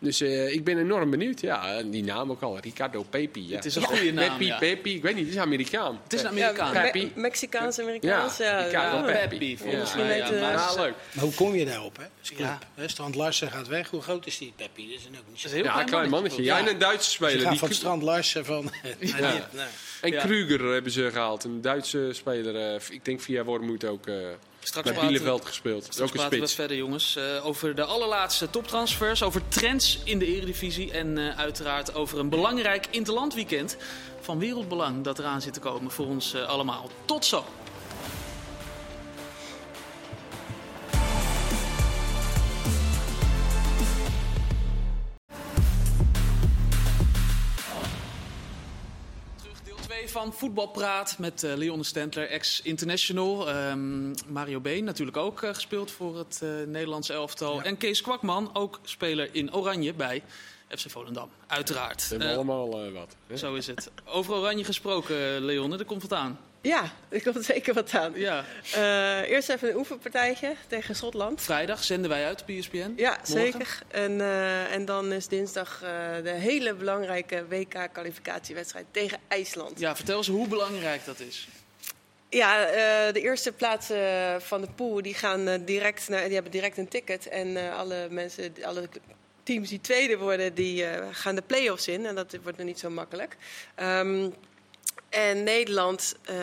[0.00, 1.40] Dus eh, ik ben enorm benieuwd.
[1.40, 2.58] Ja, die naam ook al.
[2.58, 3.48] Ricardo Pepi.
[3.48, 3.54] Ja.
[3.56, 4.58] Het is een goede naam, Pepi, ja.
[4.58, 4.94] Pepi.
[4.94, 6.00] Ik weet niet, het is Amerikaan.
[6.02, 6.72] Het is een Ja, Amerikaan.
[6.72, 7.12] Me- Pepi.
[7.14, 8.36] Mexicaans-Amerikaans.
[8.36, 9.26] Ja, Ja, Ricardo ja.
[9.26, 9.58] Pepi.
[9.64, 10.94] Misschien ja, leuk.
[11.12, 12.04] Maar hoe kom je daarop, hè?
[12.36, 12.58] Ja.
[12.74, 12.88] hè?
[12.88, 13.90] Strand Larsen gaat weg.
[13.90, 14.88] Hoe groot is die Peppi?
[14.88, 15.48] Dat is ook niet Dat is zo.
[15.48, 16.42] een heel Ja, klein, een klein mannetje.
[16.42, 16.64] Ja, Ja.
[16.66, 17.50] en een Duitse speler.
[17.50, 18.70] Die, van Strand Larsen van...
[20.00, 20.20] en Ja.
[20.24, 21.44] Kruger hebben ze gehaald.
[21.44, 22.56] Een Duitse speler.
[22.74, 24.14] eh, ik denk via Wormoed ook eh
[24.68, 25.82] Straks bij Bielefeld gespeeld.
[25.82, 30.18] Straks ook een praten we verder, jongens, eh, over de allerlaatste toptransfers, over trends in
[30.18, 33.76] de Eredivisie en eh, uiteraard over een belangrijk interlandweekend
[34.20, 36.90] van wereldbelang dat eraan zit te komen voor ons eh, allemaal.
[37.04, 37.44] Tot zo!
[50.08, 53.48] 2 van Voetbalpraat met eh Leon Stentler, ex-international.
[53.48, 57.62] Ehm, Mario Been natuurlijk ook eh, gespeeld voor het eh Nederlandse elftal.
[57.62, 60.22] En Kees Kwakman, ook speler in Oranje bij
[60.68, 61.30] FC Volendam.
[61.46, 62.02] Uiteraard.
[62.02, 63.16] Ze hebben allemaal wat.
[63.26, 63.36] hè?
[63.36, 63.90] zo is het.
[64.04, 66.38] Over Oranje gesproken, Leon, er komt wat aan.
[66.60, 68.12] Ja, er komt zeker wat aan.
[68.14, 68.44] Ja,
[68.74, 71.42] Eh, eerst even een oefenpartijtje tegen Schotland.
[71.42, 72.92] vrijdag zenden wij uit op ESPN.
[72.96, 73.26] Ja, Morgen.
[73.26, 73.78] zeker.
[73.88, 75.90] En, eh, en dan is dinsdag eh,
[76.22, 79.78] de hele belangrijke WK-kwalificatiewedstrijd tegen IJsland.
[79.78, 81.48] Ja, vertel eens hoe belangrijk dat is.
[82.30, 82.66] Ja,
[83.12, 87.28] de eerste plaatsen van de pool die gaan direct naar, die hebben direct een ticket.
[87.28, 88.88] En alle mensen, alle
[89.42, 92.06] teams die tweede worden, die gaan de play-offs in.
[92.06, 93.36] En dat wordt nog niet zo makkelijk.
[93.74, 94.30] Ehm,
[95.08, 96.36] en Nederland eh,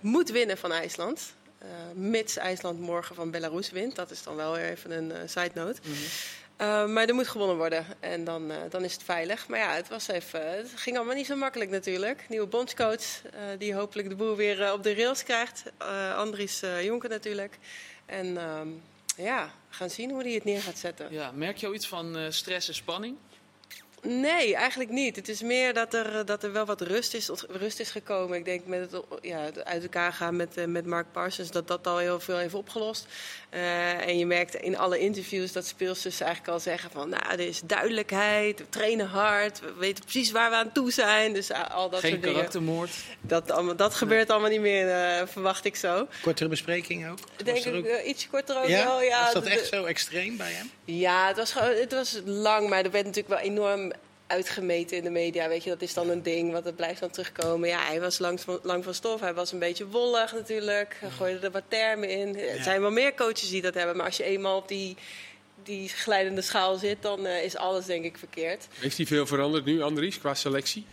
[0.00, 1.36] moet winnen van IJsland.
[1.58, 3.96] Eh, mits IJsland morgen van Belarus wint.
[3.96, 5.80] Dat is dan wel weer even een eh, side note.
[6.56, 9.48] Eh, maar er moet gewonnen worden en dan, dan is het veilig.
[9.48, 12.24] Maar ja, het, was even, het ging allemaal niet zo makkelijk natuurlijk.
[12.28, 13.22] Nieuwe bondscoach
[13.58, 15.62] die hopelijk de boel weer op de rails krijgt.
[16.16, 17.58] Andries Jonker natuurlijk.
[18.06, 18.68] En ehm,
[19.16, 21.12] ja, we gaan zien hoe hij het neer gaat zetten.
[21.12, 23.16] Ja, merk je al iets van stress en spanning?
[24.02, 25.16] Nee, eigenlijk niet.
[25.16, 28.36] Het is meer dat er, dat er wel wat rust is, rust is gekomen.
[28.38, 31.68] Ik denk met het ja, het uit elkaar gaan met, eh, met Mark Parsons, dat
[31.68, 33.06] dat al heel veel heeft opgelost.
[33.50, 37.08] Eh, en je merkt in alle interviews dat speelsters eigenlijk al zeggen van...
[37.08, 41.32] nou, er is duidelijkheid, we trainen hard, we weten precies waar we aan toe zijn.
[41.32, 42.36] Dus eh, al dat Geen soort dingen.
[42.36, 42.90] karaktermoord.
[43.20, 46.06] Dat, allemaal, dat gebeurt allemaal niet meer, eh, verwacht ik zo.
[46.22, 47.18] Kortere bespreking ook?
[47.44, 48.84] Denk Was ik ook- eh, iets korter ook ja?
[48.84, 49.02] wel.
[49.02, 50.70] Ja, was dat echt zo extreem bij hem?
[50.84, 53.92] Ja, het was, gewoon, het was lang, maar er werd natuurlijk wel enorm
[54.28, 55.48] uitgemeten in de media.
[55.48, 57.68] Weet je, dat is dan een ding, want het blijft dan terugkomen.
[57.68, 60.96] Ja, hij was lang van, lang van stof, hij was een beetje wollig natuurlijk.
[61.00, 62.38] Hij gooide er wat termen in.
[62.38, 64.96] Er zijn wel meer coaches die dat hebben, maar als je eenmaal op die,
[65.62, 68.66] die glijdende schaal zit, dan eh, is alles denk ik verkeerd.
[68.78, 70.86] Heeft hij veel veranderd nu, Andries, qua selectie?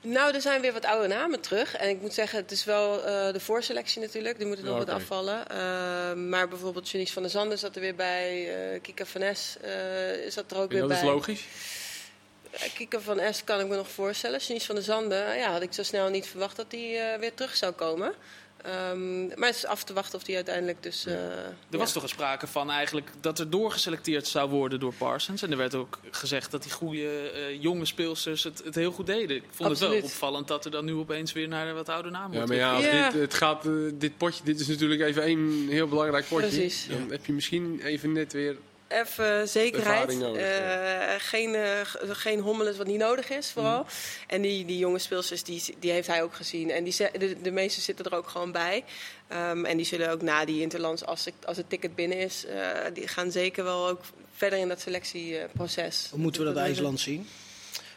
[0.00, 1.76] Nou, er zijn weer wat oude namen terug.
[1.76, 4.38] En ik moet zeggen, het is wel eh, de voorselectie natuurlijk.
[4.38, 5.48] Die moeten nog wat afvallen.
[5.48, 8.48] Eh, maar bijvoorbeeld Janice van der Zanden zat er weer bij.
[8.82, 9.70] Kika van Nes eh,
[10.28, 10.98] zat er ook En weer dat bij.
[10.98, 11.44] is logisch.
[12.74, 14.40] Kikker van Est kan ik me nog voorstellen.
[14.40, 17.34] Janice van der Zanden, ja, had ik zo snel niet verwacht dat hij eh, weer
[17.34, 18.14] terug zou komen.
[18.62, 21.06] Ehm, maar het is af te wachten of hij uiteindelijk dus...
[21.06, 21.78] eh, Er ja.
[21.78, 25.42] was toch een sprake van eigenlijk dat er doorgeselecteerd zou worden door Parsons.
[25.42, 29.06] En er werd ook gezegd dat die goede eh, jonge speelsters het, het heel goed
[29.06, 29.36] deden.
[29.36, 32.10] Ik vond het wel opvallend dat er dan nu opeens weer naar een wat oude
[32.10, 32.48] naam Ja, wordt.
[32.48, 33.10] maar ja, als Ja.
[33.10, 36.46] Dit, het gaat, eh, dit potje, dit is natuurlijk even één heel belangrijk potje.
[36.48, 36.86] Precies.
[36.88, 38.56] Dan heb je misschien even net weer...
[38.94, 40.18] Even zekerheid.
[40.18, 43.82] Nodig, Eh, geen, eh, geen hommelen wat niet nodig is, vooral.
[43.82, 43.90] Mhm.
[44.26, 46.70] En die, die jonge speelsters, die, die heeft hij ook gezien.
[46.70, 48.84] En die, de, de meeste zitten er ook gewoon bij.
[49.28, 52.44] Ehm, en die zullen ook na die interlands, als, ik, als het ticket binnen is...
[52.46, 54.00] eh, die gaan zeker wel ook
[54.36, 56.08] verder in dat selectieproces.
[56.10, 57.28] Hoe moeten we dat IJsland zien?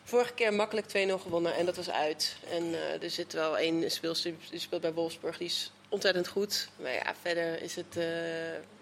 [0.03, 2.35] Vorige keer makkelijk 2-0 gewonnen en dat was uit.
[2.49, 6.69] En eh, er zit wel één speelster die speelt bij Wolfsburg, die is ontzettend goed.
[6.81, 8.05] Maar ja, verder is het, eh,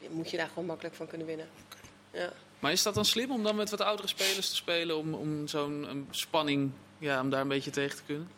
[0.09, 1.47] moet je daar gewoon makkelijk van kunnen winnen.
[2.15, 2.33] Ja.
[2.59, 5.47] Maar is dat dan slim om dan met wat oudere spelers te spelen om, om
[5.47, 8.29] zo'n spanning, ja, om daar een beetje tegen te kunnen?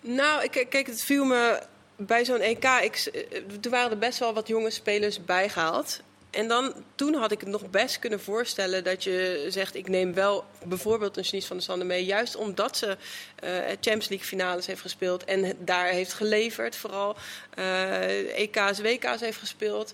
[0.00, 1.62] Nou, ik, kijk, het viel me
[1.96, 2.64] bij zo'n EK.
[2.64, 3.24] Ik,
[3.62, 6.00] er waren er best wel wat jonge spelers bijgehaald.
[6.30, 10.14] En dan, toen had ik het nog best kunnen voorstellen dat je zegt: ik neem
[10.14, 12.04] wel bijvoorbeeld een Janice van der Sande mee.
[12.04, 12.96] Juist omdat ze
[13.34, 17.16] eh, Champions League finales heeft gespeeld en daar heeft geleverd, vooral
[17.54, 19.92] eh, EK's, WK's heeft gespeeld.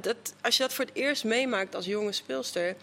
[0.00, 2.76] Dat, als je dat voor het eerst meemaakt als jonge speelster,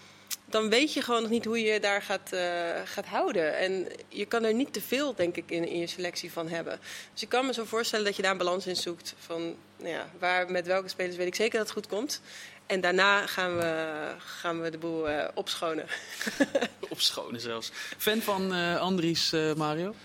[0.45, 3.57] dan weet je gewoon nog niet hoe je daar gaat, eh, gaat houden.
[3.57, 6.79] En je kan er niet te veel, denk ik, in, in je selectie van hebben.
[7.13, 9.15] Dus ik kan me zo voorstellen dat je daar een balans in zoekt.
[9.19, 12.21] Van nou ja, waar, met welke spelers weet ik zeker dat het goed komt.
[12.65, 15.85] En daarna gaan we, gaan we de boel eh, opschonen.
[16.89, 17.71] Opschonen zelfs.
[17.97, 19.95] Fan van eh Andries, Mario?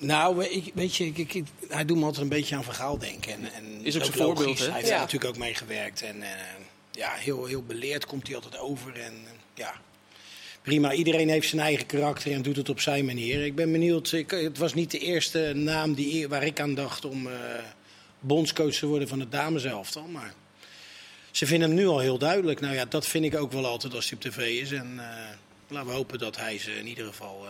[0.00, 3.32] Nou, ik, weet je, ik, ik- hij doet me altijd een beetje aan verhaal denken.
[3.32, 4.64] En, en Is ook zijn voorbeeld, hè?
[4.64, 4.90] Hij heeft Ja.
[4.92, 6.02] daar natuurlijk ook meegewerkt.
[6.02, 6.28] En eh,
[6.90, 8.94] ja, heel, heel beleerd komt hij altijd over.
[9.00, 9.74] En eh, ja,
[10.62, 10.92] prima.
[10.92, 13.44] Iedereen heeft zijn eigen karakter en doet het op zijn manier.
[13.44, 14.12] Ik ben benieuwd.
[14.12, 17.32] Ik, het was niet de eerste naam die, waar ik aan dacht om eh,
[18.20, 20.06] bondscoach te worden van het dameselftal.
[20.06, 20.34] Maar
[21.30, 22.60] ze vinden hem nu al heel duidelijk.
[22.60, 24.72] Nou ja, dat vind ik ook wel altijd als hij op tv is.
[24.72, 25.00] En
[25.68, 27.46] laten we hopen dat hij ze in ieder geval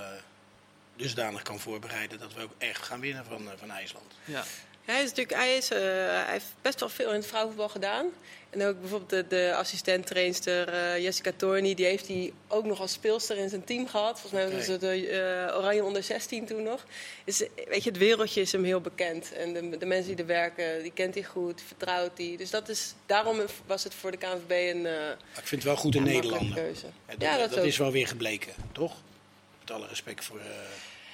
[1.00, 4.14] dusdanig kan voorbereiden dat we ook echt gaan winnen van, eh, van IJsland.
[4.24, 4.44] Ja.
[4.84, 8.06] Hij, is natuurlijk, hij, is, eh, hij heeft best wel veel in het vrouwenvoetbal gedaan.
[8.50, 12.92] En ook bijvoorbeeld de, de assistent-trainster eh, Jessica Torni, die heeft hij ook nog als
[12.92, 14.20] speelster in zijn team gehad.
[14.20, 16.84] Volgens mij was het de eh, Oranje onder 16 toen nog.
[17.24, 19.32] Dus weet je, het wereldje is hem heel bekend.
[19.32, 22.34] En de, de mensen die er werken, die kent hij goed, vertrouwt hij.
[22.36, 25.76] Dus dat is, daarom was het voor de KNVB een uh, Ik vind het wel
[25.76, 26.54] goed in Nederland.
[26.54, 26.86] keuze.
[26.86, 28.96] Ja, dat ja, dat, dat is wel weer gebleken, toch?
[29.60, 30.44] Met alle respect voor eh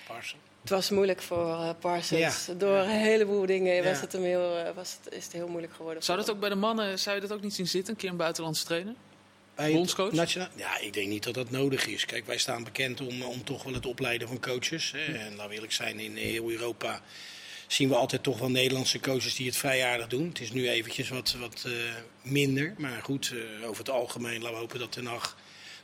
[0.07, 0.39] Parson.
[0.61, 2.47] Het was moeilijk voor eh, Parsons.
[2.47, 2.55] Ja.
[2.55, 5.73] Door een heleboel dingen was het hem heel, eh, was het, is het heel moeilijk
[5.75, 6.03] geworden.
[6.03, 7.93] Zou dat ook bij de mannen, zou je dat ook niet zien zitten?
[7.95, 8.95] Een keer een buitenlandse trainer?
[9.55, 10.13] Bij het Bondscoach?
[10.13, 12.05] nationaal- Ja, ik denk niet dat dat nodig is.
[12.05, 14.93] Kijk, wij staan bekend om, om toch wel het opleiden van coaches.
[14.93, 15.05] Hè.
[15.05, 17.01] En laten we eerlijk zijn, in heel Europa
[17.67, 20.29] zien we altijd toch wel Nederlandse coaches die het vrij aardig doen.
[20.29, 21.73] Het is nu eventjes wat, wat eh,
[22.23, 22.75] minder.
[22.79, 25.37] Maar goed, eh, over het algemeen laten we hopen dat Den Haag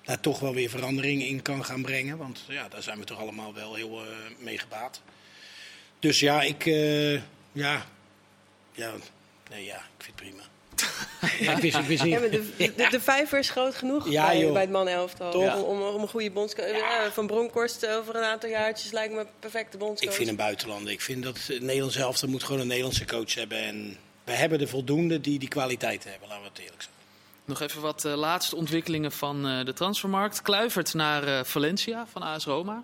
[0.04, 2.16] daar toch wel weer verandering in kan gaan brengen.
[2.16, 4.06] Want ja, daar zijn we toch allemaal wel heel eh
[4.38, 5.00] mee gebaat.
[5.98, 6.66] Dus ja, ik...
[6.66, 7.12] eh,
[7.52, 7.86] ja,
[8.72, 8.92] ja,
[9.50, 10.42] nee, ja, ik vind het prima.
[11.40, 12.12] ja, ik wist, ik wist niet...
[12.12, 14.52] Ja, maar de, de, de vijver is groot genoeg Ja, bij, joh.
[14.52, 15.30] bij het mannen-elftal.
[15.30, 15.56] Toch?
[15.56, 16.76] Om, om, om een goede bondscoach...
[16.76, 20.10] Ja, van Bronkhorst over een aantal jaartjes lijkt me een perfecte bondscoach.
[20.10, 20.92] Ik vind een buitenlander.
[20.92, 23.58] Ik vind dat het Nederlands elftal moet gewoon een Nederlandse coach hebben.
[23.58, 26.91] En we hebben er voldoende die die kwaliteit hebben, laten we het eerlijk zijn.
[27.44, 30.42] Nog even wat eh, laatste ontwikkelingen van eh, de transfermarkt.
[30.42, 32.82] Kluivert naar eh, Valencia van AS Roma.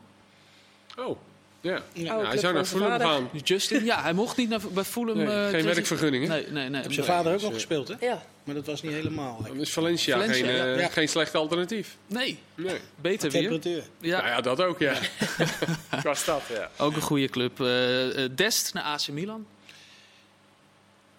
[0.98, 1.18] Oh,
[1.60, 1.82] ja.
[1.94, 3.06] Club hij zou naar Fulham vader.
[3.06, 3.30] gaan.
[3.44, 5.16] Justin, ja, hij mocht niet naar, bij Fulham.
[5.16, 6.28] Nee, eh, geen kreeg- werkvergunning, hè?
[6.34, 6.82] Nee, nee, nee.
[6.82, 7.94] Heb zijn vader ook eh, gespeeld, hè?
[8.00, 9.42] Ja, Maar dat was niet helemaal.
[9.46, 10.88] Dan is Valencia, Valencia, geen, eh, ja.
[10.88, 11.96] geen slecht alternatief.
[12.06, 12.78] Nee, Nee.
[12.96, 13.40] beter weer.
[13.40, 13.82] Temperatuur.
[14.00, 14.94] Ja, Nou ja, dat ook, ja.
[16.00, 16.70] Qua stad, ja.
[16.78, 17.56] ook een goede club.
[18.36, 19.46] Dest naar AC Milan.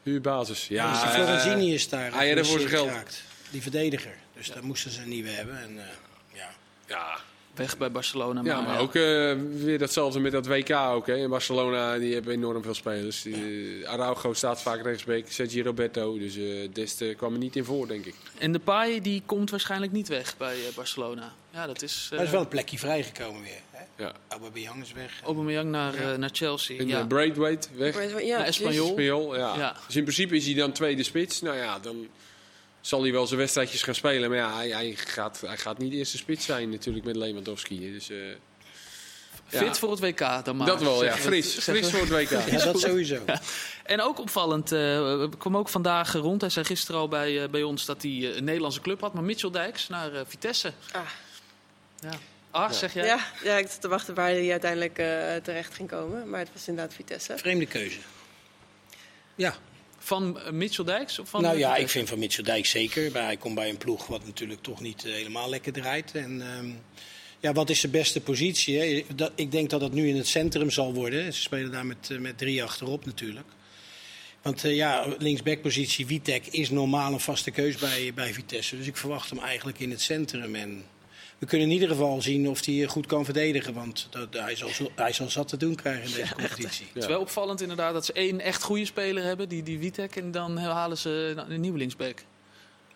[0.04, 0.68] Huurbasis.
[0.68, 2.14] Ja, dus die Florentini is daar.
[2.14, 2.88] hij redde voor zijn geld.
[2.88, 3.24] geraakt.
[3.50, 4.16] Die verdediger.
[4.34, 5.62] Dus daar moesten ze een nieuwe hebben.
[5.62, 5.86] En, eh,
[6.34, 6.50] ja.
[6.88, 7.20] ja.
[7.60, 8.42] Weg bij Barcelona.
[8.44, 11.08] Ja, maar ook eh, weer datzelfde met dat WK ook.
[11.08, 11.16] Hè.
[11.16, 13.22] In Barcelona die hebben enorm veel spelers.
[13.22, 16.18] Die, Araujo staat vaak rechtsbeek, Sergio Roberto.
[16.18, 18.16] Dus eh Dest kwam er niet in voor, denk ik.
[18.38, 21.34] En de paai die komt waarschijnlijk niet weg bij eh, Barcelona.
[21.54, 22.08] Ja, dat is.
[22.10, 23.62] Maar er is wel een plekje vrijgekomen weer.
[23.72, 24.04] Hè?
[24.04, 24.14] Ja.
[24.28, 25.22] Aubameyang is weg.
[25.24, 26.80] Aubameyang naar, eh, naar Chelsea.
[26.80, 27.06] En ja.
[27.06, 28.24] Braithwaite weg.
[28.24, 28.88] ja, Naar Espanyol.
[28.88, 29.58] Speel, ja.
[29.58, 29.76] Ja.
[29.86, 31.42] Dus in principe is hij dan tweede spits.
[31.42, 32.08] Nou ja, dan
[32.90, 34.30] zal hij wel zijn wedstrijdjes gaan spelen.
[34.30, 37.92] Maar ja, hij, hij, gaat, hij gaat niet eerste spits zijn natuurlijk met Lewandowski.
[37.92, 38.18] Dus, eh,
[39.46, 39.74] Fit ja.
[39.74, 40.68] voor het WK dan maar.
[40.68, 41.16] dat wel, ja.
[41.16, 41.54] Fris.
[41.54, 42.30] Fris voor het WK.
[42.30, 43.26] Ja, dat sowieso.
[43.84, 46.42] En ook opvallend, eh kwam ook vandaag rond.
[46.42, 49.14] Hij zei gisteren al bij, eh, bij ons dat hij eh, een Nederlandse club had.
[49.14, 50.74] Maar Mitchell Dijks naar eh, Vitesse.
[50.92, 51.02] Ah,
[52.00, 52.12] Ja.
[52.52, 53.06] Ah, zeg jij?
[53.06, 56.30] Ja, ja, ik zat te wachten waar hij uiteindelijk eh, terecht ging komen.
[56.30, 57.38] Maar het was inderdaad Vitesse.
[57.38, 58.00] Vreemde keuze.
[59.36, 59.56] Ja,
[60.10, 61.20] Van eh, Mitchell Dijks?
[61.20, 63.12] Of van nou ja, ik vind van Mitchell Dijk zeker.
[63.12, 66.16] Maar hij komt bij een ploeg wat natuurlijk toch niet eh, helemaal lekker draait.
[66.16, 66.70] En ehm,
[67.40, 68.80] ja, wat is de beste positie?
[68.80, 69.06] Hè?
[69.16, 71.34] Dat, ik denk dat dat nu in het centrum zal worden.
[71.34, 73.48] Ze spelen daar met, eh, met drie achterop natuurlijk.
[74.42, 78.78] Want eh, ja, linksbackpositie Witek is normaal een vaste keus bij, bij Vitesse.
[78.78, 80.56] Dus ik verwacht hem eigenlijk in het centrum.
[80.56, 80.84] En
[81.40, 83.74] we kunnen in ieder geval zien of hij goed kan verdedigen.
[83.74, 86.86] Want dat, hij, zal, zo- hij zal zat te doen krijgen in deze competitie.
[86.94, 90.16] Het is wel opvallend inderdaad dat ze één echt goede speler hebben, die, die Witek,
[90.16, 92.24] en dan halen ze een nieuwe linksback.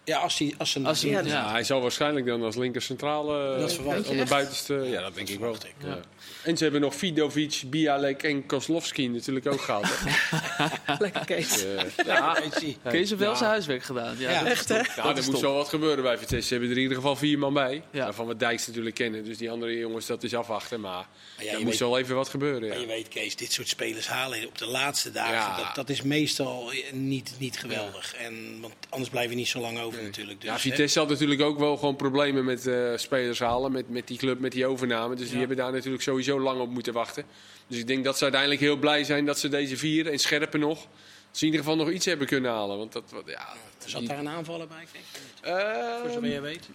[0.05, 2.55] Ja, als, hij, als ze Als hij- Ja, ja, Ja, hij zal waarschijnlijk dan als
[2.55, 4.73] linker centrale Dat verwacht aan ik de buitenste.
[4.73, 5.53] Ja, dat denk ik wel.
[5.55, 5.87] verwacht ik.
[5.87, 5.99] Ja.
[6.43, 9.85] En ze hebben nog Vidovic, Bialek en Kozlovski natuurlijk ook gehaald.
[9.87, 10.95] hè.
[11.03, 11.63] Lekker Kees.
[11.65, 12.37] Eh, ja.
[12.83, 13.35] Kees heeft wel Ja.
[13.37, 14.15] zijn huiswerk gedaan.
[14.17, 14.37] Ja, Ja.
[14.39, 14.77] dat is Echt, hè?
[14.77, 16.47] Ja, Dat er moet zo wat gebeuren bij Vitesse.
[16.47, 17.83] Ze hebben er in ieder geval vier man bij.
[17.91, 18.03] Ja.
[18.03, 19.23] Waarvan we Dijks natuurlijk kennen.
[19.25, 20.79] Dus die andere jongens, dat is afwachten.
[20.81, 21.05] Maar Maar
[21.45, 22.69] ja, er je moet weet- wel even wat gebeuren.
[22.69, 25.33] Maar je weet, Kees, dit soort spelers halen op de laatste dagen.
[25.33, 25.57] Ja.
[25.57, 28.15] Dat, dat is meestal niet, niet geweldig.
[28.15, 30.39] En, want anders blijven we niet zo lang over natuurlijk.
[30.41, 30.59] Dus, Ja, hè.
[30.61, 33.71] Vitesse had natuurlijk ook wel gewoon problemen met eh, spelers halen.
[33.71, 35.15] Met, met die club, met die overname.
[35.15, 35.39] Dus die Ja.
[35.39, 37.23] hebben daar natuurlijk sowieso lang op moeten wachten.
[37.67, 40.59] Dus ik denk dat ze uiteindelijk heel blij zijn dat ze deze vier en scherpen
[40.59, 40.77] nog.
[40.79, 40.87] Dat
[41.31, 42.77] ze in ieder geval nog iets hebben kunnen halen.
[42.77, 43.47] Want dat, wat- ja,
[43.85, 44.85] Zat die- daar een aanvaller bij?
[44.91, 45.03] Kijk,
[45.41, 46.69] Eh, voor zover je weet.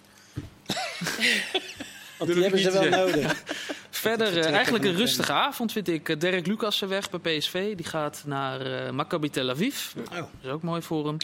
[2.19, 3.43] Want die hebben ze wel nodig.
[3.91, 6.09] Verder eh, eigenlijk een rustige avond vind ik.
[6.09, 7.75] Eh, Derek Lucassen weg bij PSV.
[7.77, 9.93] Die gaat naar eh Maccabi Tel Aviv.
[9.97, 11.17] Oh, Dat is ook mooi voor hem.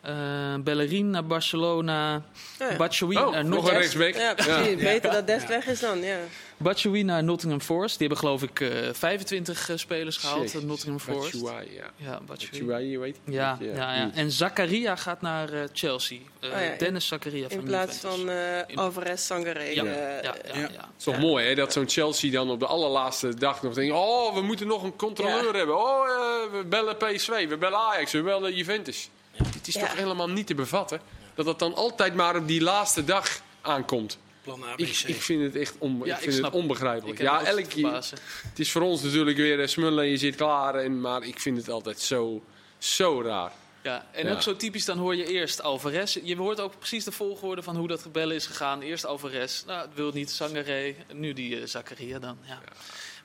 [0.00, 2.22] Eh Bellerin naar Barcelona.
[2.58, 2.76] Ja.
[2.76, 4.20] Batshuayi Oh, naar nog een Nottingham.
[4.22, 4.82] Ja, precies.
[4.82, 6.18] Beter dat Dest weg is dan, ja.
[6.56, 7.98] Batshuayi naar Nottingham Forest.
[7.98, 10.40] Die hebben geloof ik eh 25 eh, spelers gehaald.
[10.42, 11.32] Jezus, eh, Nottingham Forest.
[11.32, 11.84] Batshuayi, ja.
[11.96, 12.64] Ja, Batshuayi.
[12.64, 13.16] Batshuayi, weet?
[13.24, 14.10] Ja, ja, ja.
[14.14, 16.18] En Zakaria gaat naar eh, Chelsea.
[16.40, 19.62] Eh, Oh ja, Dennis Zakaria van In plaats van eh Alvarez Sangaré.
[19.62, 20.54] Ja, ja, ja, ja, ja.
[20.54, 20.64] ja.
[20.66, 23.94] Het is toch mooi hè, dat zo'n Chelsea dan op de allerlaatste dag nog denkt...
[23.94, 25.58] Oh, we moeten nog een controleur Ja.
[25.58, 25.76] hebben.
[25.78, 29.10] Oh, eh, we bellen PSV, we bellen Ajax, we bellen Juventus.
[29.54, 29.80] Het is Ja.
[29.80, 31.00] toch helemaal niet te bevatten.
[31.34, 34.18] Dat het dan altijd maar op die laatste dag aankomt.
[34.42, 35.08] plan A, B, Ik, C.
[35.08, 37.18] ik vind het echt on, Ja, ik ik vind snap het onbegrijpelijk.
[37.18, 37.72] Ik Ja, elk.
[37.72, 40.74] Het is voor ons natuurlijk weer eh, smullen en je zit klaar.
[40.74, 42.44] En, maar ik vind het altijd zo,
[42.78, 43.52] zo raar.
[43.82, 44.32] Ja, en Ja.
[44.32, 46.16] ook zo typisch, dan hoor je eerst Alvarez.
[46.22, 48.80] Je hoort ook precies de volgorde van hoe dat gebellen is gegaan.
[48.82, 52.38] Eerst Alvarez, nou, het wil niet, Sangaré, nu die eh, Zakaria dan.
[52.42, 52.60] Ja.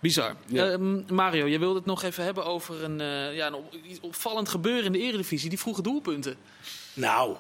[0.04, 0.36] Bizar.
[0.46, 0.70] Ja.
[0.72, 4.50] Ehm, Mario, je wilde het nog even hebben over een, eh, ja, een op- opvallend
[4.50, 5.50] gebeuren in de eredivisie.
[5.50, 6.36] Die vroege doelpunten.
[6.94, 7.36] Nou,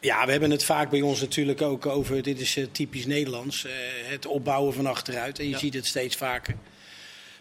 [0.00, 3.64] ja, we hebben het vaak bij ons natuurlijk ook over, dit is eh, typisch Nederlands,
[3.64, 5.38] eh, het opbouwen van achteruit.
[5.38, 5.58] En je Ja.
[5.58, 6.54] ziet het steeds vaker.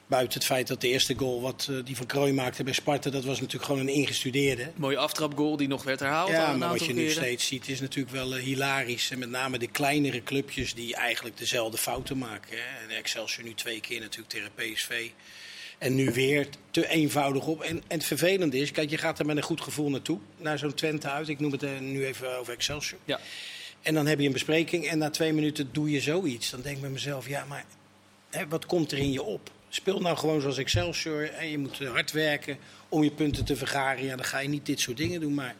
[0.09, 3.09] Buiten het feit dat de eerste goal wat eh, die van Krooi maakte bij Sparta,
[3.09, 4.71] dat was natuurlijk gewoon een ingestudeerde.
[4.75, 6.29] Mooie aftrapgoal die nog werd herhaald.
[6.29, 9.11] al Ja, maar wat je nu steeds ziet is natuurlijk wel eh, hilarisch.
[9.11, 12.57] En met name de kleinere clubjes die eigenlijk dezelfde fouten maken.
[12.57, 12.83] Hè.
[12.83, 15.09] En Excelsior nu twee keer natuurlijk tegen PSV.
[15.77, 17.61] En nu weer te eenvoudig op.
[17.61, 20.19] En, en het vervelende is, kijk, je gaat er met een goed gevoel naartoe.
[20.37, 21.27] Naar zo'n Twente uit.
[21.27, 22.99] Ik noem het eh, nu even over Excelsior.
[23.05, 23.19] Ja.
[23.81, 26.49] En dan heb je een bespreking en na twee minuten doe je zoiets.
[26.49, 27.65] Dan denk ik bij mezelf, ja, maar
[28.29, 29.51] hè, wat komt er in je op?
[29.69, 31.29] Speel nou gewoon zoals Excelsior.
[31.29, 32.57] En je moet eh, hard werken
[32.89, 34.03] om je punten te vergaren.
[34.03, 35.33] Ja, dan ga je niet dit soort dingen doen.
[35.33, 35.55] Maar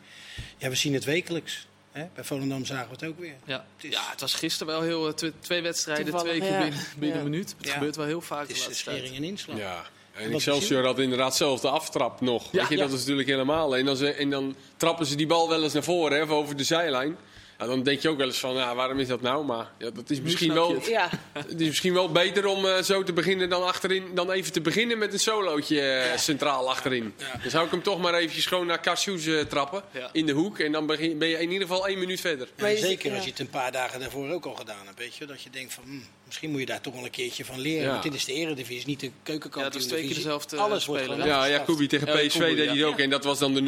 [0.57, 1.67] ja, we zien het wekelijks.
[1.91, 2.05] Hè?
[2.15, 3.35] Bij Volendam zagen we het ook weer.
[3.45, 3.65] Ja.
[3.75, 5.07] Het is- ja, het was gisteren wel heel...
[5.07, 6.63] eh, twe- twee wedstrijden, Toevallig, twee keer ja.
[6.63, 7.23] binnen, binnen Ja.
[7.23, 7.55] een minuut.
[7.57, 7.73] Het Ja.
[7.73, 9.57] gebeurt wel heel vaak Het de is de schering en inslag.
[9.57, 9.85] Ja.
[10.13, 12.51] En Excelsior had inderdaad zelf de aftrap nog.
[12.51, 12.81] Ja, Weet je, ja.
[12.81, 13.77] Dat is natuurlijk helemaal.
[13.77, 16.55] En dan, ze, en dan trappen ze die bal wel eens naar voren, hè, over
[16.55, 17.17] de zijlijn.
[17.59, 19.45] Ja, dan denk je ook wel eens van, ja, waarom is dat nou?
[19.45, 20.85] Maar ja, dat is misschien wel, het.
[20.85, 24.03] Ja, het is misschien wel beter om eh, zo te beginnen dan achterin.
[24.15, 27.13] Dan even te beginnen met een solootje eh, centraal achterin.
[27.41, 29.83] Dan zou ik hem toch maar eventjes gewoon naar Cassius eh, trappen.
[29.91, 30.09] Ja.
[30.11, 30.59] In de hoek.
[30.59, 32.47] En dan begin, ben je in ieder geval één minuut verder.
[32.59, 33.23] Maar zeker als ja.
[33.25, 34.97] je het een paar dagen daarvoor ook al gedaan hebt.
[34.99, 35.25] Weet je?
[35.25, 37.83] Dat je denkt van, hm, misschien moet je daar toch wel een keertje van leren.
[37.83, 37.91] Ja.
[37.91, 39.65] Want dit is de eredivisie, niet de Ja, keukenkampioen.
[39.65, 41.25] het was twee keer dezelfde, Alles speler?
[41.25, 41.49] Ja.
[41.49, 42.83] Jacobi tegen Ja, PSV Jacobi, deed hij ja.
[42.85, 42.99] het ook.
[42.99, 43.61] En dat was dan de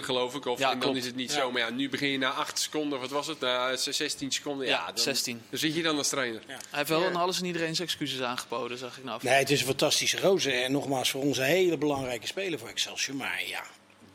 [0.00, 0.46] 0-4 geloof ik.
[0.46, 0.96] Of, Ja, en dan klopt.
[0.96, 1.40] is het niet Ja.
[1.40, 1.50] zo.
[1.50, 3.32] Maar ja, nu begin je na 8 seconden, of wat was het?
[3.40, 4.66] Na 16 seconden.
[4.66, 5.40] Ja, Ja, dan, 16.
[5.50, 6.42] Dan zit je dan als trainer.
[6.46, 7.06] Hij heeft wel Ja.
[7.06, 9.20] aan alles en iedereen zijn excuses aangeboden, zag ik nou.
[9.22, 10.50] Nee, het is een fantastische roze.
[10.52, 13.16] En nogmaals, voor ons een hele belangrijke speler voor Excelsior.
[13.16, 13.62] Maar ja,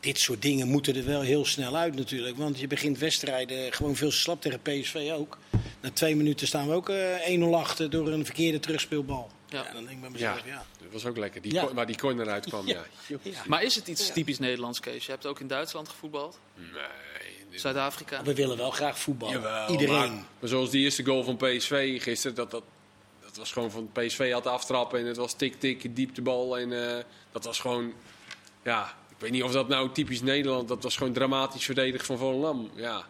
[0.00, 2.36] dit soort dingen moeten er wel heel snel uit natuurlijk.
[2.36, 5.38] Want je begint wedstrijden gewoon veel slap tegen PSV ook.
[5.80, 9.30] Na twee minuten staan we ook eh 1-0 achter door een verkeerde terugspeelbal.
[9.48, 9.64] Ja.
[9.64, 9.72] Ja.
[9.72, 10.64] dan denk ik bij mezelf, Ja, ja.
[10.82, 11.42] dat was ook lekker.
[11.42, 11.72] Die Ja.
[11.74, 12.82] waar die corner uitkwam, ja.
[13.06, 13.18] Ja.
[13.46, 15.04] Maar is het iets typisch Nederlands, Kees?
[15.06, 16.68] Je hebt ook in Duitsland gevoetbald, Nee.
[17.58, 18.22] Zuid-Afrika.
[18.22, 19.34] We willen wel graag voetballen.
[19.34, 19.96] Jawel, Iedereen.
[19.96, 22.62] Maar, maar zoals die eerste goal van PSV gisteren, dat, dat,
[23.24, 26.58] dat was gewoon van PSV had aftrappen en het was tik-tik, dieptebal.
[26.58, 27.92] En eh, dat was gewoon,
[28.64, 32.18] ja, ik weet niet of dat nou typisch Nederland, dat was gewoon dramatisch verdedigd van
[32.18, 32.70] Volendam.
[32.74, 33.04] Ja,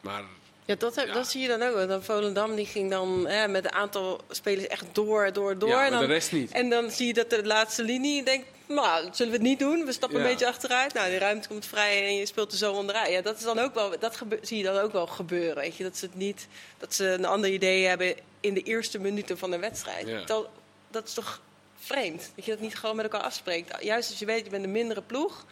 [0.00, 0.22] maar
[0.64, 1.12] Ja, dat, heb, Ja.
[1.12, 1.88] dat zie je dan ook.
[1.88, 5.68] Dan Volendam die ging dan hè, met een aantal spelers echt door, door, door.
[5.68, 6.50] Ja, en, dan, de rest niet.
[6.50, 9.84] en dan zie je dat de laatste linie denkt, nou, zullen we het niet doen?
[9.84, 10.24] We stappen Ja.
[10.24, 10.94] een beetje achteruit.
[10.94, 13.10] Nou, de ruimte komt vrij en je speelt er zo onderuit.
[13.10, 15.54] Ja, dat is dan ook wel, dat gebe- zie je dan ook wel gebeuren.
[15.62, 15.82] Weet je?
[15.82, 16.46] Dat ze het niet,
[16.78, 20.08] dat ze een ander idee hebben in de eerste minuten van de wedstrijd.
[20.08, 20.24] Ja.
[20.24, 20.48] Dat,
[20.90, 21.40] dat is toch
[21.78, 22.30] vreemd?
[22.36, 23.82] Dat je dat niet gewoon met elkaar afspreekt.
[23.84, 25.46] Juist als je weet, je bent een mindere ploeg.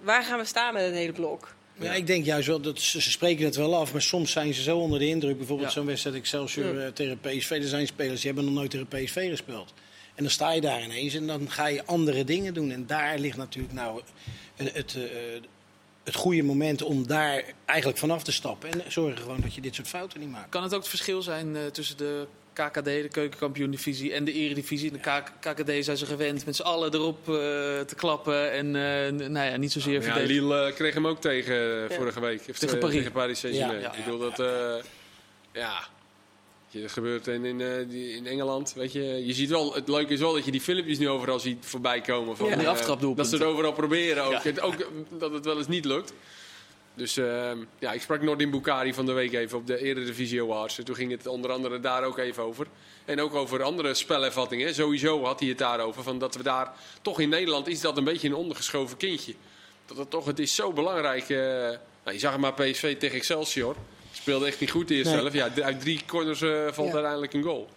[0.00, 1.54] Waar gaan we staan met het hele blok?
[1.78, 4.54] Ja, ik denk juist wel dat ze, ze spreken het wel af, maar soms zijn
[4.54, 5.36] ze zo onder de indruk.
[5.38, 5.74] Bijvoorbeeld Ja.
[5.74, 7.50] zo'n wedstrijd Excelsior eh, tegen PSV.
[7.50, 9.72] Er zijn spelers die hebben nog nooit tegen PSV gespeeld.
[10.14, 12.70] En dan sta je daar ineens en dan ga je andere dingen doen.
[12.70, 14.00] En daar ligt natuurlijk nou
[14.56, 15.02] het, het, eh,
[16.04, 18.70] het goede moment om daar eigenlijk vanaf te stappen.
[18.72, 20.48] En zorgen gewoon dat je dit soort fouten niet maakt.
[20.48, 24.90] Kan het ook het verschil zijn eh, tussen de KKD, de keukenkampioen-divisie, en de eredivisie?
[24.92, 24.98] De
[25.40, 27.34] KKD zijn ze gewend met z'n allen erop eh,
[27.80, 30.34] te klappen en eh, nou ja, niet zozeer Ja, verdedigen.
[30.42, 31.96] Lille eh, kreeg hem ook tegen eh, Ja.
[31.96, 32.42] vorige week.
[32.50, 32.96] Of, Tegen eh, Paris.
[32.96, 33.40] Tegen Paris.
[33.40, 34.40] Ja, ja, ik bedoel dat...
[34.40, 34.74] eh,
[35.52, 35.92] ja...
[36.80, 39.26] Dat gebeurt in, in, eh, in Engeland, weet je.
[39.26, 42.00] Je ziet wel, het leuke is wel dat je die filmpjes nu overal ziet voorbij
[42.00, 42.36] komen.
[42.36, 42.54] Van, Ja.
[42.56, 43.30] Die eh, aftrapdoelpunten.
[43.30, 44.32] Dat ze het overal proberen ook.
[44.32, 44.40] Ja.
[44.42, 44.86] Het- ook eh,
[45.18, 46.12] dat het wel eens niet lukt.
[46.96, 50.78] Dus eh, ja, ik sprak Nordin Bukari van de week even op de Eredivisie Awards.
[50.78, 52.66] En toen ging het onder andere daar ook even over.
[53.04, 54.74] En ook over andere spelervattingen.
[54.74, 56.02] Sowieso had hij het daarover.
[56.02, 56.72] Van dat we daar,
[57.02, 59.34] toch in Nederland is dat een beetje een ondergeschoven kindje.
[59.86, 61.28] Dat het toch, het is zo belangrijk.
[61.28, 61.78] eh, nou,
[62.12, 63.76] je zag het maar PSV tegen Excelsior.
[64.24, 65.30] Speelde echt niet goed de eerste Nee.
[65.30, 65.56] helft.
[65.56, 66.92] Ja, uit drie corners eh, valt Ja.
[66.94, 67.68] uiteindelijk een goal.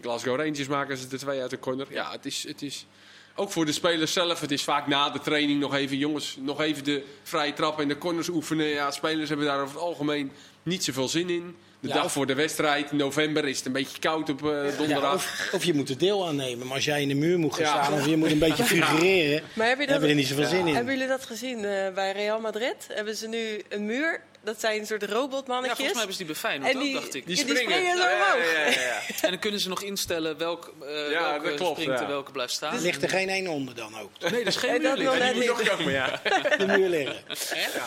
[0.00, 1.86] Glasgow Rangers maken ze er twee uit de corner.
[1.90, 2.86] Ja, het is, het is
[3.34, 4.40] ook voor de spelers zelf.
[4.40, 7.88] Het is vaak na de training nog even, jongens, nog even de vrije trappen en
[7.88, 8.66] de corners oefenen.
[8.66, 10.30] Ja, spelers hebben daar over het algemeen
[10.62, 11.56] niet zoveel zin in.
[11.80, 14.46] De Ja, dag of- voor de wedstrijd, in november, is het een beetje koud op
[14.46, 15.14] eh, Ja, donderdag.
[15.14, 16.66] of, of je moet er deel aan nemen.
[16.66, 17.84] Maar als jij in de muur moet gaan Ja.
[17.84, 20.26] staan of je moet een beetje figureren, Maar heb je dat, hebben we er niet
[20.26, 20.74] zoveel zin in.
[20.74, 22.76] Hebben jullie dat gezien eh, bij Real Madrid?
[22.88, 24.20] Hebben ze nu een muur?
[24.46, 25.76] Dat zijn een soort Ja, robotmannetjes.
[25.76, 27.26] volgens mij hebben ze die bij Feyenoord En ook, dacht ik.
[27.26, 27.78] Die Ja, die springen.
[27.78, 29.00] springen zo Ja, ja, ja, ja, ja.
[29.22, 32.04] En dan kunnen ze nog instellen welk, eh Ja, welke dat klopt, springt ja.
[32.04, 32.80] en welke blijft staan.
[32.80, 34.10] Ligt er geen één onder dan ook?
[34.20, 35.46] Nee, dat is geen nog Die moet niet.
[35.46, 36.20] nog komen, ja.
[36.58, 37.16] De muur liggen.
[37.54, 37.86] ja.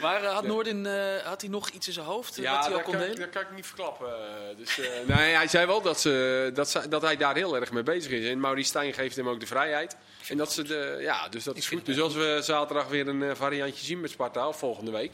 [0.00, 2.68] Maar eh, had Noordin eh, had hij nog iets in zijn hoofd Ja, wat hij
[2.68, 3.18] al dat kon kan, delen?
[3.18, 4.08] dat kan ik niet verklappen.
[4.56, 7.72] Dus, eh, nee, hij zei wel dat, ze, dat, ze, dat hij daar heel erg
[7.72, 8.28] mee bezig is.
[8.28, 9.96] En Maurice Stijn geeft hem ook de vrijheid.
[10.28, 11.86] En dat ze de, ja, dus dat is goed.
[11.86, 15.12] Dus als we zaterdag weer een variantje zien met Sparta, of volgende week,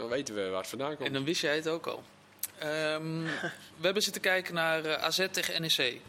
[0.00, 1.06] dan weten we waar het vandaan komt.
[1.08, 2.02] En dan wist jij het ook al.
[2.58, 3.22] Ehm,
[3.76, 6.00] we hebben zitten kijken naar eh, AZ tegen NEC.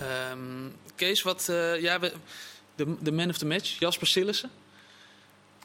[0.00, 0.38] Ehm,
[0.94, 2.12] Kees, wat, eh, ja, we,
[2.74, 4.50] de, de man of the match, Jasper Sillissen.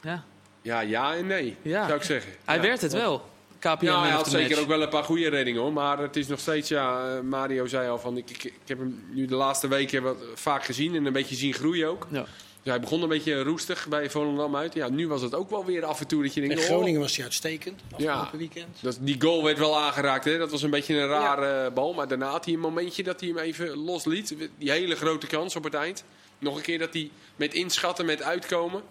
[0.02, 0.24] Ja,
[0.62, 1.86] Ja, ja en nee, Ja.
[1.86, 2.32] zou ik zeggen.
[2.44, 2.62] hij Ja.
[2.62, 3.30] werd het wel.
[3.58, 4.60] KPN Ja, hij had zeker match.
[4.62, 5.72] ook wel een paar goede reddingen hoor.
[5.72, 8.78] Maar het is nog steeds, ja, eh, Mario zei al van, ik, ik, ik heb
[8.78, 12.06] hem nu de laatste weken wat vaak gezien en een beetje zien groeien ook.
[12.10, 12.24] Ja.
[12.70, 14.74] Hij begon een beetje roestig bij Volendam uit.
[14.74, 16.66] Ja, nu was het ook wel weer af en toe dat je denkt, In oh,
[16.66, 17.80] Groningen was hij uitstekend.
[17.90, 18.36] Afgelopen Ja.
[18.38, 18.76] weekend.
[18.80, 20.38] Dat, die goal werd wel aangeraakt, hè?
[20.38, 21.92] dat was een beetje een rare bal.
[21.94, 24.34] Maar daarna had hij een momentje dat hij hem even losliet.
[24.58, 26.04] Die hele grote kans op het eind.
[26.38, 28.82] Nog een keer dat hij met inschatten, met uitkomen.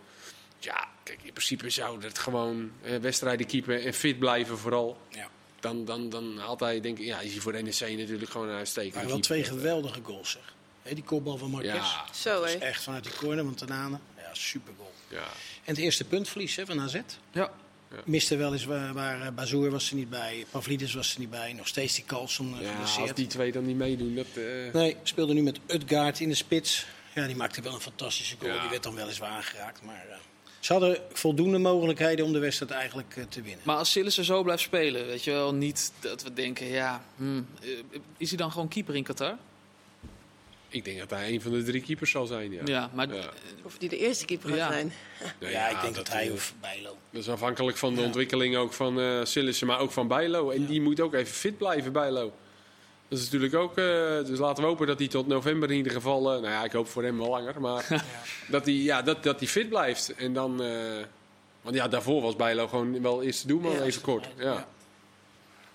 [0.60, 4.98] Ja, kijk, in principe zou dat gewoon eh, wedstrijden keepen en fit blijven vooral.
[5.10, 5.30] Ja.
[5.60, 8.56] Dan, dan, dan haalt hij, denk ik, ja, is hij voor NEC natuurlijk gewoon een
[8.56, 9.44] uitstekende Maar wel keeper.
[9.46, 10.54] twee geweldige goals zeg.
[10.94, 11.74] Die kopbal van Marquez.
[11.74, 12.58] Ja, Zo, is hè?
[12.60, 13.98] echt vanuit die corner van Tanane.
[14.18, 14.92] Ja, super goal.
[15.08, 15.18] ja.
[15.64, 17.00] En het eerste puntverlies hè, van AZ.
[17.32, 17.52] Ja.
[18.06, 20.46] Miste wel eens waar, waar eh, Bazoer was er niet bij.
[20.52, 21.54] Pavlidis was er niet bij.
[21.54, 24.26] Nog steeds die Carlson uh, ja, als die twee dan niet meedoen, dat...
[24.36, 26.86] eh, Nee, speelde nu met Utgaard in de spits.
[27.14, 28.54] Ja, die maakte wel een fantastische goal.
[28.54, 28.62] Ja.
[28.62, 29.82] Die werd dan weliswaar aangeraakt.
[29.82, 30.18] Maar eh,
[30.60, 33.62] ze hadden voldoende mogelijkheden om de wedstrijd eigenlijk eh, te winnen.
[33.64, 37.48] Maar als Sillissen zo blijft spelen, weet je wel, niet dat we denken, ja, hmm,
[37.62, 37.70] eh,
[38.18, 39.38] is hij dan gewoon keeper in Qatar?
[40.76, 42.62] Ik denk dat hij een van de drie keepers zal zijn, ja.
[42.66, 43.30] Ja, maar Ja.
[43.64, 44.72] Of die de eerste keeper gaat Ja.
[44.72, 44.94] zijn.
[45.40, 46.98] Nou ja, ik denk dat, hij of Bijlo.
[47.10, 48.06] Dat is afhankelijk van de Ja.
[48.06, 50.50] ontwikkeling ook van eh Sillissen, maar ook van Bijlo.
[50.50, 52.34] En die moet ook even fit blijven, Bijlo.
[53.08, 53.78] Dat is natuurlijk ook...
[53.78, 53.86] eh,
[54.26, 56.20] dus laten we hopen dat hij tot november in ieder geval...
[56.34, 57.62] eh, nou ja, ik hoop voor hem wel langer.
[57.62, 57.88] Maar
[58.50, 60.14] dat, hij, ja, dat, dat hij fit blijft.
[60.16, 60.64] En dan...
[60.64, 60.70] eh,
[61.62, 64.28] want ja, daarvoor was Bijlo gewoon wel eerste doelman, Ja, even kort.
[64.38, 64.68] Ja.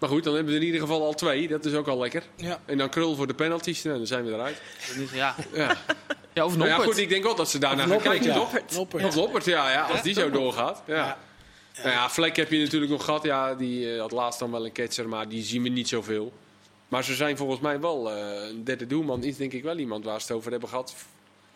[0.01, 0.07] Ja.
[0.07, 1.49] Maar goed, dan hebben we in ieder geval al twee.
[1.49, 2.23] Dat is ook al lekker.
[2.37, 2.61] Ja.
[2.65, 3.83] En dan Krul voor de penalties.
[3.83, 4.61] Nou, dan zijn we eruit.
[5.13, 5.35] ja.
[5.53, 5.77] Ja.
[6.33, 6.83] ja of Nou ja, Noppert.
[6.83, 8.35] goed, ik denk wel dat ze daarna gaan Noppert, kijken, ja.
[8.35, 8.53] toch?
[8.75, 9.17] Noppert.
[9.17, 10.83] Of ja, ja, als die zo doorgaat.
[10.87, 10.95] Ja.
[10.95, 11.19] Ja.
[11.83, 13.23] Nou ja, Vlek heb je natuurlijk nog gehad.
[13.23, 16.33] Ja, die eh, had laatst dan wel een ketser, maar die zien we niet zoveel.
[16.89, 19.25] Maar ze zijn volgens mij wel eh, een derde doelman.
[19.25, 20.95] Is denk ik wel iemand waar ze het over hebben gehad.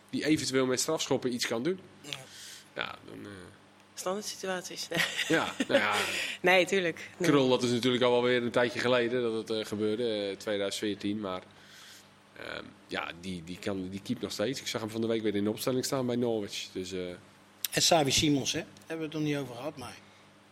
[0.09, 1.79] Die eventueel met strafschoppen iets kan doen.
[2.73, 3.29] Ja, dan, eh,
[3.95, 4.87] Standaard situaties.
[5.27, 5.93] ja, nou ja.
[6.41, 7.09] Nee, tuurlijk.
[7.17, 7.29] Nee.
[7.29, 10.37] Krul, dat is natuurlijk al wel weer een tijdje geleden dat het eh, gebeurde, eh,
[10.37, 11.19] 2014.
[11.19, 11.41] Maar
[12.37, 14.59] ehm, ja, die, die, kan, die keept nog steeds.
[14.59, 16.67] Ik zag hem van de week weer in de opstelling staan bij Norwich.
[16.71, 17.09] Dus eh,
[17.71, 18.63] En Savi Simons, hè?
[18.77, 19.77] Hebben we het nog niet over gehad.
[19.77, 19.95] Maar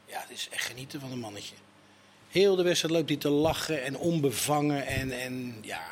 [0.05, 1.55] ja, het is echt genieten van een mannetje.
[2.29, 4.85] Heel de wedstrijd loopt hij te lachen en onbevangen.
[4.85, 5.83] En, en ja,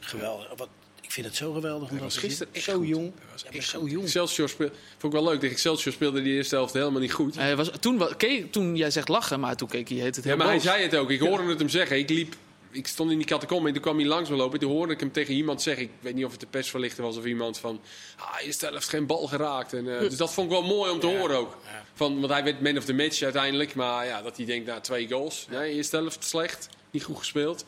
[0.00, 0.52] geweldig.
[0.56, 0.68] Wat,
[1.12, 1.88] ik vind het zo geweldig.
[1.90, 2.88] Hij was gisteren echt zo goed.
[2.88, 3.12] jong.
[3.18, 4.04] Hij was echt zo jong.
[4.04, 5.40] Excelsior speel, vond ik wel leuk.
[5.40, 7.34] Tegen Excelsior speelde die eerste helft helemaal niet goed.
[7.34, 10.36] Hij was, toen, keek, toen jij zegt lachen, maar toen keek hij het heel Ja,
[10.36, 11.10] maar hij zei het ook.
[11.10, 11.98] Ik hoorde het hem zeggen.
[11.98, 12.34] Ik liep,
[12.70, 14.58] ik stond in die catacombe en toen kwam hij langs me lopen.
[14.58, 15.82] Toen hoorde ik hem tegen iemand zeggen.
[15.84, 17.80] Ik weet niet of het de persverlichter was of iemand van.
[18.16, 19.72] Ah, je helft geen bal geraakt.
[19.72, 21.56] En, eh, dus dat vond ik wel mooi om te Ja, horen ook.
[21.64, 21.84] ja.
[21.94, 23.74] Van, want hij werd man of the match uiteindelijk.
[23.74, 25.46] Maar ja, dat hij denkt, nou, twee goals.
[25.50, 26.68] Nee, eerste helft slecht.
[26.90, 27.64] Niet goed gespeeld.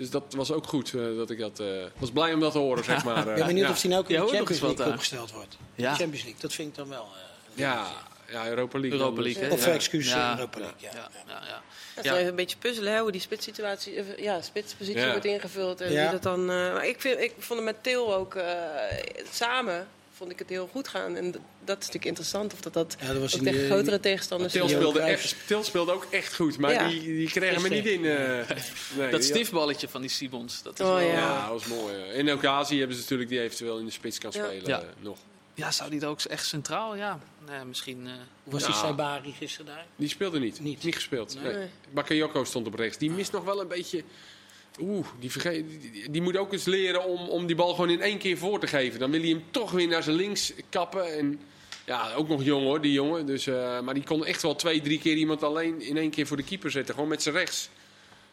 [0.00, 0.94] Dus dat was ook goed.
[0.94, 1.66] eh, dat ik dat, eh,
[1.98, 3.14] was blij om dat te horen, zeg maar.
[3.16, 3.72] eh, Ik ben benieuwd ja.
[3.72, 5.56] of hij nou ook in de Champions League opgesteld wordt.
[5.74, 5.94] Ja.
[5.94, 7.06] Champions League, dat vind ik dan wel.
[7.54, 7.86] Ja,
[8.30, 8.98] ja, Europa League.
[8.98, 9.24] Europa dan.
[9.24, 9.50] League?
[9.50, 9.72] Of Ja.
[9.72, 10.30] excuus Ja.
[10.34, 10.76] Europa League.
[10.78, 10.90] Ja.
[10.94, 11.62] Ja, ja, ja.
[11.94, 12.14] Het Ja.
[12.16, 15.10] is een beetje puzzelen hè, hoe die spitssituatie, ja, spitspositie Ja.
[15.10, 15.80] wordt ingevuld.
[15.80, 16.02] En Ja.
[16.02, 18.44] wie dat dan, eh, maar ik, vind, ik vond het met Til ook eh,
[19.32, 19.88] samen
[20.20, 21.16] vond ik het heel goed gaan.
[21.16, 21.30] En
[21.64, 24.00] dat is natuurlijk interessant of dat, dat, Ja, dat was ook in tegen die- grotere
[24.00, 26.88] tegenstanders Til speelde, echt, Til speelde ook echt goed, maar Ja.
[26.88, 28.04] die, die kregen me niet in.
[28.04, 28.48] eh,
[28.96, 30.62] nee, Dat stiftballetje van die Simons.
[30.62, 31.12] Dat is Oh, wel, ja.
[31.12, 31.96] Ja, dat was mooi.
[31.96, 32.04] ja.
[32.04, 34.44] In occasie hebben ze natuurlijk die eventueel in de spits kan Ja.
[34.44, 34.68] spelen.
[34.68, 34.80] Ja.
[34.80, 35.18] eh, nog.
[35.54, 36.96] Ja, zou die er ook echt centraal?
[36.96, 37.18] Ja,
[37.66, 38.06] misschien.
[38.06, 38.12] eh,
[38.44, 39.86] Hoe was die Saibari gisteren daar?
[39.96, 40.60] Die speelde niet.
[40.60, 40.82] Niet.
[40.84, 41.36] Niet, gespeeld.
[41.42, 41.52] Nee.
[41.54, 41.68] Nee.
[41.90, 42.98] Bakayoko stond op rechts.
[42.98, 44.02] Die mist nog wel een beetje...
[44.80, 45.64] Oeh, die, verge-
[46.10, 48.66] die, moet ook eens leren om, om die bal gewoon in één keer voor te
[48.66, 48.98] geven.
[49.00, 51.16] Dan wil hij hem toch weer naar zijn links kappen.
[51.18, 51.40] En
[51.86, 53.26] ja, ook nog jong hoor, die jongen.
[53.26, 56.26] Dus, eh, maar die kon echt wel twee, drie keer iemand alleen in één keer
[56.26, 56.94] voor de keeper zetten.
[56.94, 57.68] Gewoon met zijn rechts.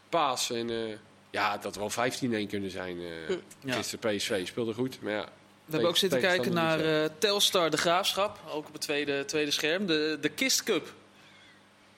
[0.09, 0.51] Paas.
[0.51, 0.95] En eh,
[1.31, 2.97] ja, het had wel 15-1 kunnen zijn.
[2.99, 3.73] eh Ja.
[3.73, 5.01] Gisteren PSV speelde goed.
[5.01, 5.23] Maar ja,
[5.65, 8.39] We hebben ook zitten kijken naar eh, Telstar de Graafschap.
[8.51, 9.85] Ook op het tweede, tweede scherm.
[9.85, 10.93] De, de Kist Cup.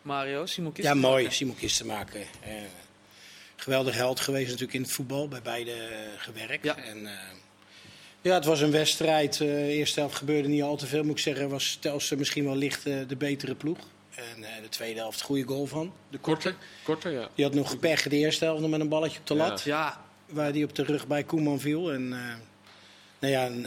[0.01, 0.87] Mario, Simon Kist.
[0.87, 1.31] Ja, mooi.
[1.31, 2.21] Simon Kist te maken.
[3.59, 5.27] Eh, geweldig held geweest natuurlijk in het voetbal.
[5.27, 6.63] Bij beide eh, gewerkt.
[6.65, 6.77] Ja.
[6.77, 7.13] En, eh,
[8.21, 9.33] ja, het was een wedstrijd.
[9.33, 11.03] eh, de eerste helft gebeurde niet al te veel.
[11.03, 13.77] Moet ik zeggen, was Telstar misschien wel licht eh, de betere ploeg.
[14.15, 15.93] En eh, de tweede helft, goede goal van.
[16.09, 17.29] De Korter, korter ja.
[17.35, 19.61] Die had nog pech de eerste helft nog met een balletje op de lat.
[19.61, 21.91] Ja, Waar die op de rug bij Koeman viel.
[21.93, 22.35] En eh,
[23.19, 23.65] nou ja, een,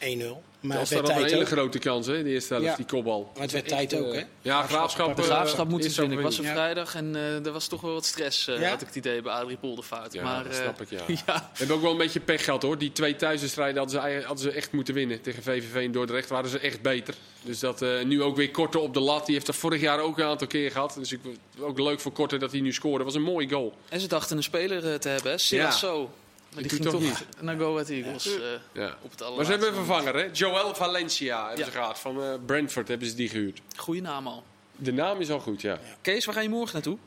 [0.00, 0.49] een 1-0.
[0.60, 1.58] Maar het Telstar werd had een hele ook.
[1.58, 2.76] grote kans, hè, de eerste helft, Ja.
[2.76, 3.30] die kopbal.
[3.34, 4.24] Maar het werd Echt, tijd ook, eh, hè?
[4.42, 5.16] Ja, Graafschap.
[5.16, 6.18] De eh, Graafschap moet winnen.
[6.18, 6.56] Ik was op overwinning.
[6.56, 8.68] vrijdag en eh, er was toch wel wat stress, eh, Ja?
[8.68, 10.12] had ik het idee, bij Adrie Poldervaart.
[10.12, 10.98] Ja, maar, dat eh, snap ik, ja.
[11.26, 11.34] ja.
[11.52, 12.78] We hebben ook wel een beetje pech gehad hoor.
[12.78, 15.20] Die twee thuiswedstrijden hadden ze, eigenlijk- hadden ze echt moeten winnen.
[15.20, 17.14] Tegen VVV en Dordrecht waren ze echt beter.
[17.42, 19.24] Dus dat eh, nu ook weer Korte op de lat.
[19.26, 20.94] Die heeft dat vorig jaar ook een aantal keer gehad.
[20.98, 21.20] Dus ik,
[21.60, 23.04] ook leuk voor Korte dat hij nu scoorde.
[23.04, 23.74] was een mooie goal.
[23.88, 25.38] En ze dachten een speler eh, te hebben, hè?
[25.38, 26.10] Silasso.
[26.54, 28.26] Maar die doet ging toch toch naar Go Ahead Eagles.
[28.26, 28.42] eh,
[28.72, 28.96] Ja.
[29.02, 30.28] op het Maar ze hebben een vervanger hè.
[30.32, 31.64] Joel Valencia hebben Ja.
[31.64, 31.98] ze gehad.
[31.98, 33.60] Van eh, Brentford hebben ze die gehuurd.
[33.76, 34.44] Goeie naam al.
[34.76, 35.78] De naam is al goed, ja.
[36.00, 36.98] Kees, waar ga je morgen naartoe?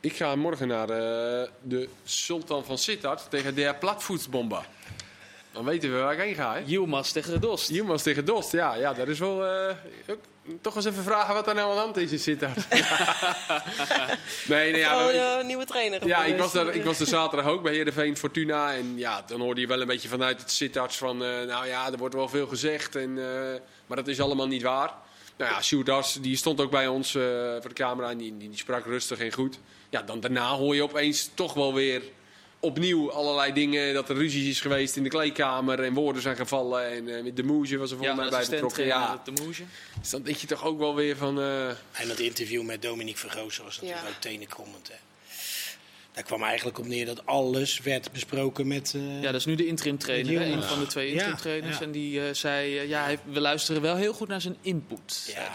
[0.00, 4.64] Ik ga morgen naar eh, de Sultan van Sittard tegen de Platvoetsbomba.
[5.52, 6.60] Dan weten we waar ik heen ga, hè.
[6.64, 7.68] Yilmaz tegen de Dost.
[7.68, 9.46] Yilmaz tegen Dost, ja, ja dat is wel.
[9.46, 9.74] eh,
[10.60, 12.68] toch eens even vragen wat er nou aan de hand is in Sittard.
[14.48, 16.06] nee, nee, ja, we- ja, nieuwe trainer.
[16.06, 18.74] ja, ik was, daar, ik was er zaterdag ook bij Heerenveen Fortuna.
[18.74, 21.24] En ja, dan hoorde je wel een beetje vanuit het Sittards van...
[21.24, 24.62] eh, nou ja, er wordt wel veel gezegd, en, eh, maar dat is allemaal niet
[24.62, 24.90] waar.
[25.36, 27.22] Nou ja, Sjoerdas, die stond ook bij ons eh,
[27.60, 29.58] voor de camera en die, die, die sprak rustig en goed.
[29.90, 32.02] Ja, dan daarna hoor je opeens toch wel weer
[32.62, 33.94] opnieuw allerlei dingen.
[33.94, 36.90] Dat er ruzie is geweest in de kleedkamer en woorden zijn gevallen.
[36.90, 38.84] En eh, met de Moesje was er volgens mij bij betrokken.
[38.86, 39.62] Ja, de Moesje.
[40.00, 41.40] dus dan denk je toch ook wel weer van...
[41.40, 44.08] eh, En dat interview met Dominique Vergozen was natuurlijk Ja.
[44.14, 44.88] ook tenenkrommend.
[44.88, 44.94] Hè.
[46.12, 48.92] Daar kwam eigenlijk op neer dat alles werd besproken met...
[48.96, 51.78] eh, Ja, dat is nu de interim trainer, hè, een van de twee interim trainers.
[51.78, 51.84] ja.
[51.84, 55.32] En die eh, zei, eh, ja, hij- we luisteren wel heel goed naar zijn input.
[55.34, 55.50] ja.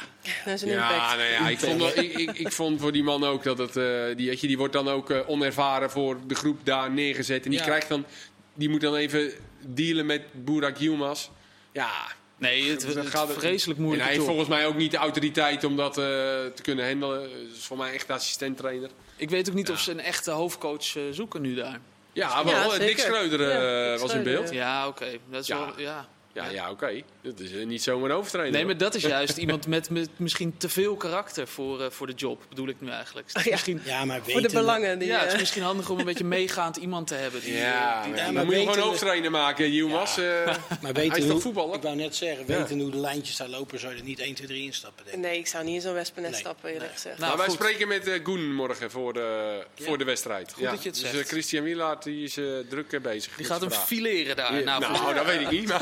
[0.45, 1.17] Dat is een Ja, impact.
[1.17, 3.75] nou ja ik, vond, ik, ik, ik vond voor die man ook dat het.
[3.77, 7.43] eh, die, weet je, die wordt dan ook onervaren voor de groep daar neergezet.
[7.45, 7.65] En die, Ja.
[7.65, 8.05] krijgt dan,
[8.53, 9.31] die moet dan even
[9.65, 11.27] dealen met Burak Yilmaz.
[11.73, 11.91] Ja,
[12.39, 14.05] Nee, het, het gaat vreselijk en moeilijk.
[14.07, 17.21] hij heeft volgens mij ook niet de autoriteit om dat eh, te kunnen handelen.
[17.21, 18.89] Dat is voor mij echt de assistenttrainer.
[19.17, 19.73] Ik weet ook niet Ja.
[19.73, 21.79] of ze een echte hoofdcoach eh, zoeken nu daar.
[22.13, 22.53] Ja, wel.
[22.53, 22.97] Ja, eh.
[22.97, 23.47] Schreuder eh,
[23.85, 24.49] Ja, Dick was in beeld.
[24.51, 25.17] Ja, oké.
[25.29, 25.59] Dat is Ja.
[25.59, 26.07] wel, ja.
[26.43, 27.01] Ja, ja oké.
[27.21, 28.55] Dat is eh, niet zomaar een hoofdtrainer.
[28.57, 32.07] Nee, maar dat is juist iemand met, met misschien te veel karakter voor, eh, voor
[32.07, 33.27] de job, bedoel ik nu eigenlijk.
[33.33, 33.51] Is Ja.
[33.51, 34.99] misschien, ja, maar Voor de weten- belangen.
[34.99, 37.41] Die, ja, het is eh, misschien handig om een beetje meegaand iemand te hebben.
[37.41, 40.17] Die, Ja, eh, die- maar, dan maar moet je weten gewoon hoofdtrainer maken, Yilmaz.
[40.17, 40.25] eh.
[40.45, 41.73] Maar Hij weten hoe?
[41.75, 42.57] Ik wou net zeggen, Ja.
[42.57, 45.05] weten hoe de lijntjes daar lopen, zou je er niet 1, 2, 3 instappen.
[45.05, 45.23] Denk ik.
[45.23, 46.43] Nee, ik zou niet in zo'n wespennest Nee.
[46.43, 46.93] stappen, eerlijk Nee.
[46.93, 47.17] gezegd.
[47.17, 47.55] Nou, maar wij goed.
[47.55, 50.53] spreken met eh Goen morgen voor de, voor de wedstrijd.
[50.53, 51.23] Goed dat je het dus, zegt.
[51.23, 52.33] eh, Christian Wielaert die is
[52.69, 53.35] druk bezig.
[53.35, 54.63] die gaat hem fileren daar.
[54.63, 55.69] Nou, nou, dat weet ik niet.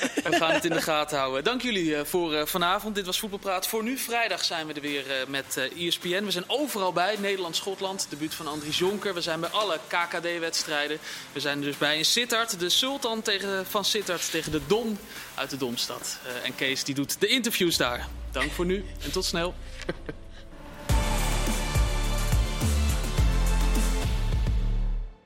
[0.24, 1.44] We gaan het in de gaten houden.
[1.44, 2.94] Dank jullie eh, voor eh, vanavond.
[2.94, 3.66] Dit was Voetbalpraat.
[3.66, 6.24] Voor nu, vrijdag zijn we er weer eh, met ESPN.
[6.24, 7.16] We zijn overal bij.
[7.18, 9.14] Nederland-Schotland, debuut van Andries Jonker.
[9.14, 10.98] We zijn bij alle KKD-wedstrijden.
[11.32, 12.60] We zijn dus bij in Sittard.
[12.60, 14.98] De Sultan tegen, van Sittard tegen de Don
[15.34, 16.18] uit de Domstad.
[16.42, 18.08] En Kees die doet de interviews daar.
[18.32, 19.54] Dank voor nu en tot snel.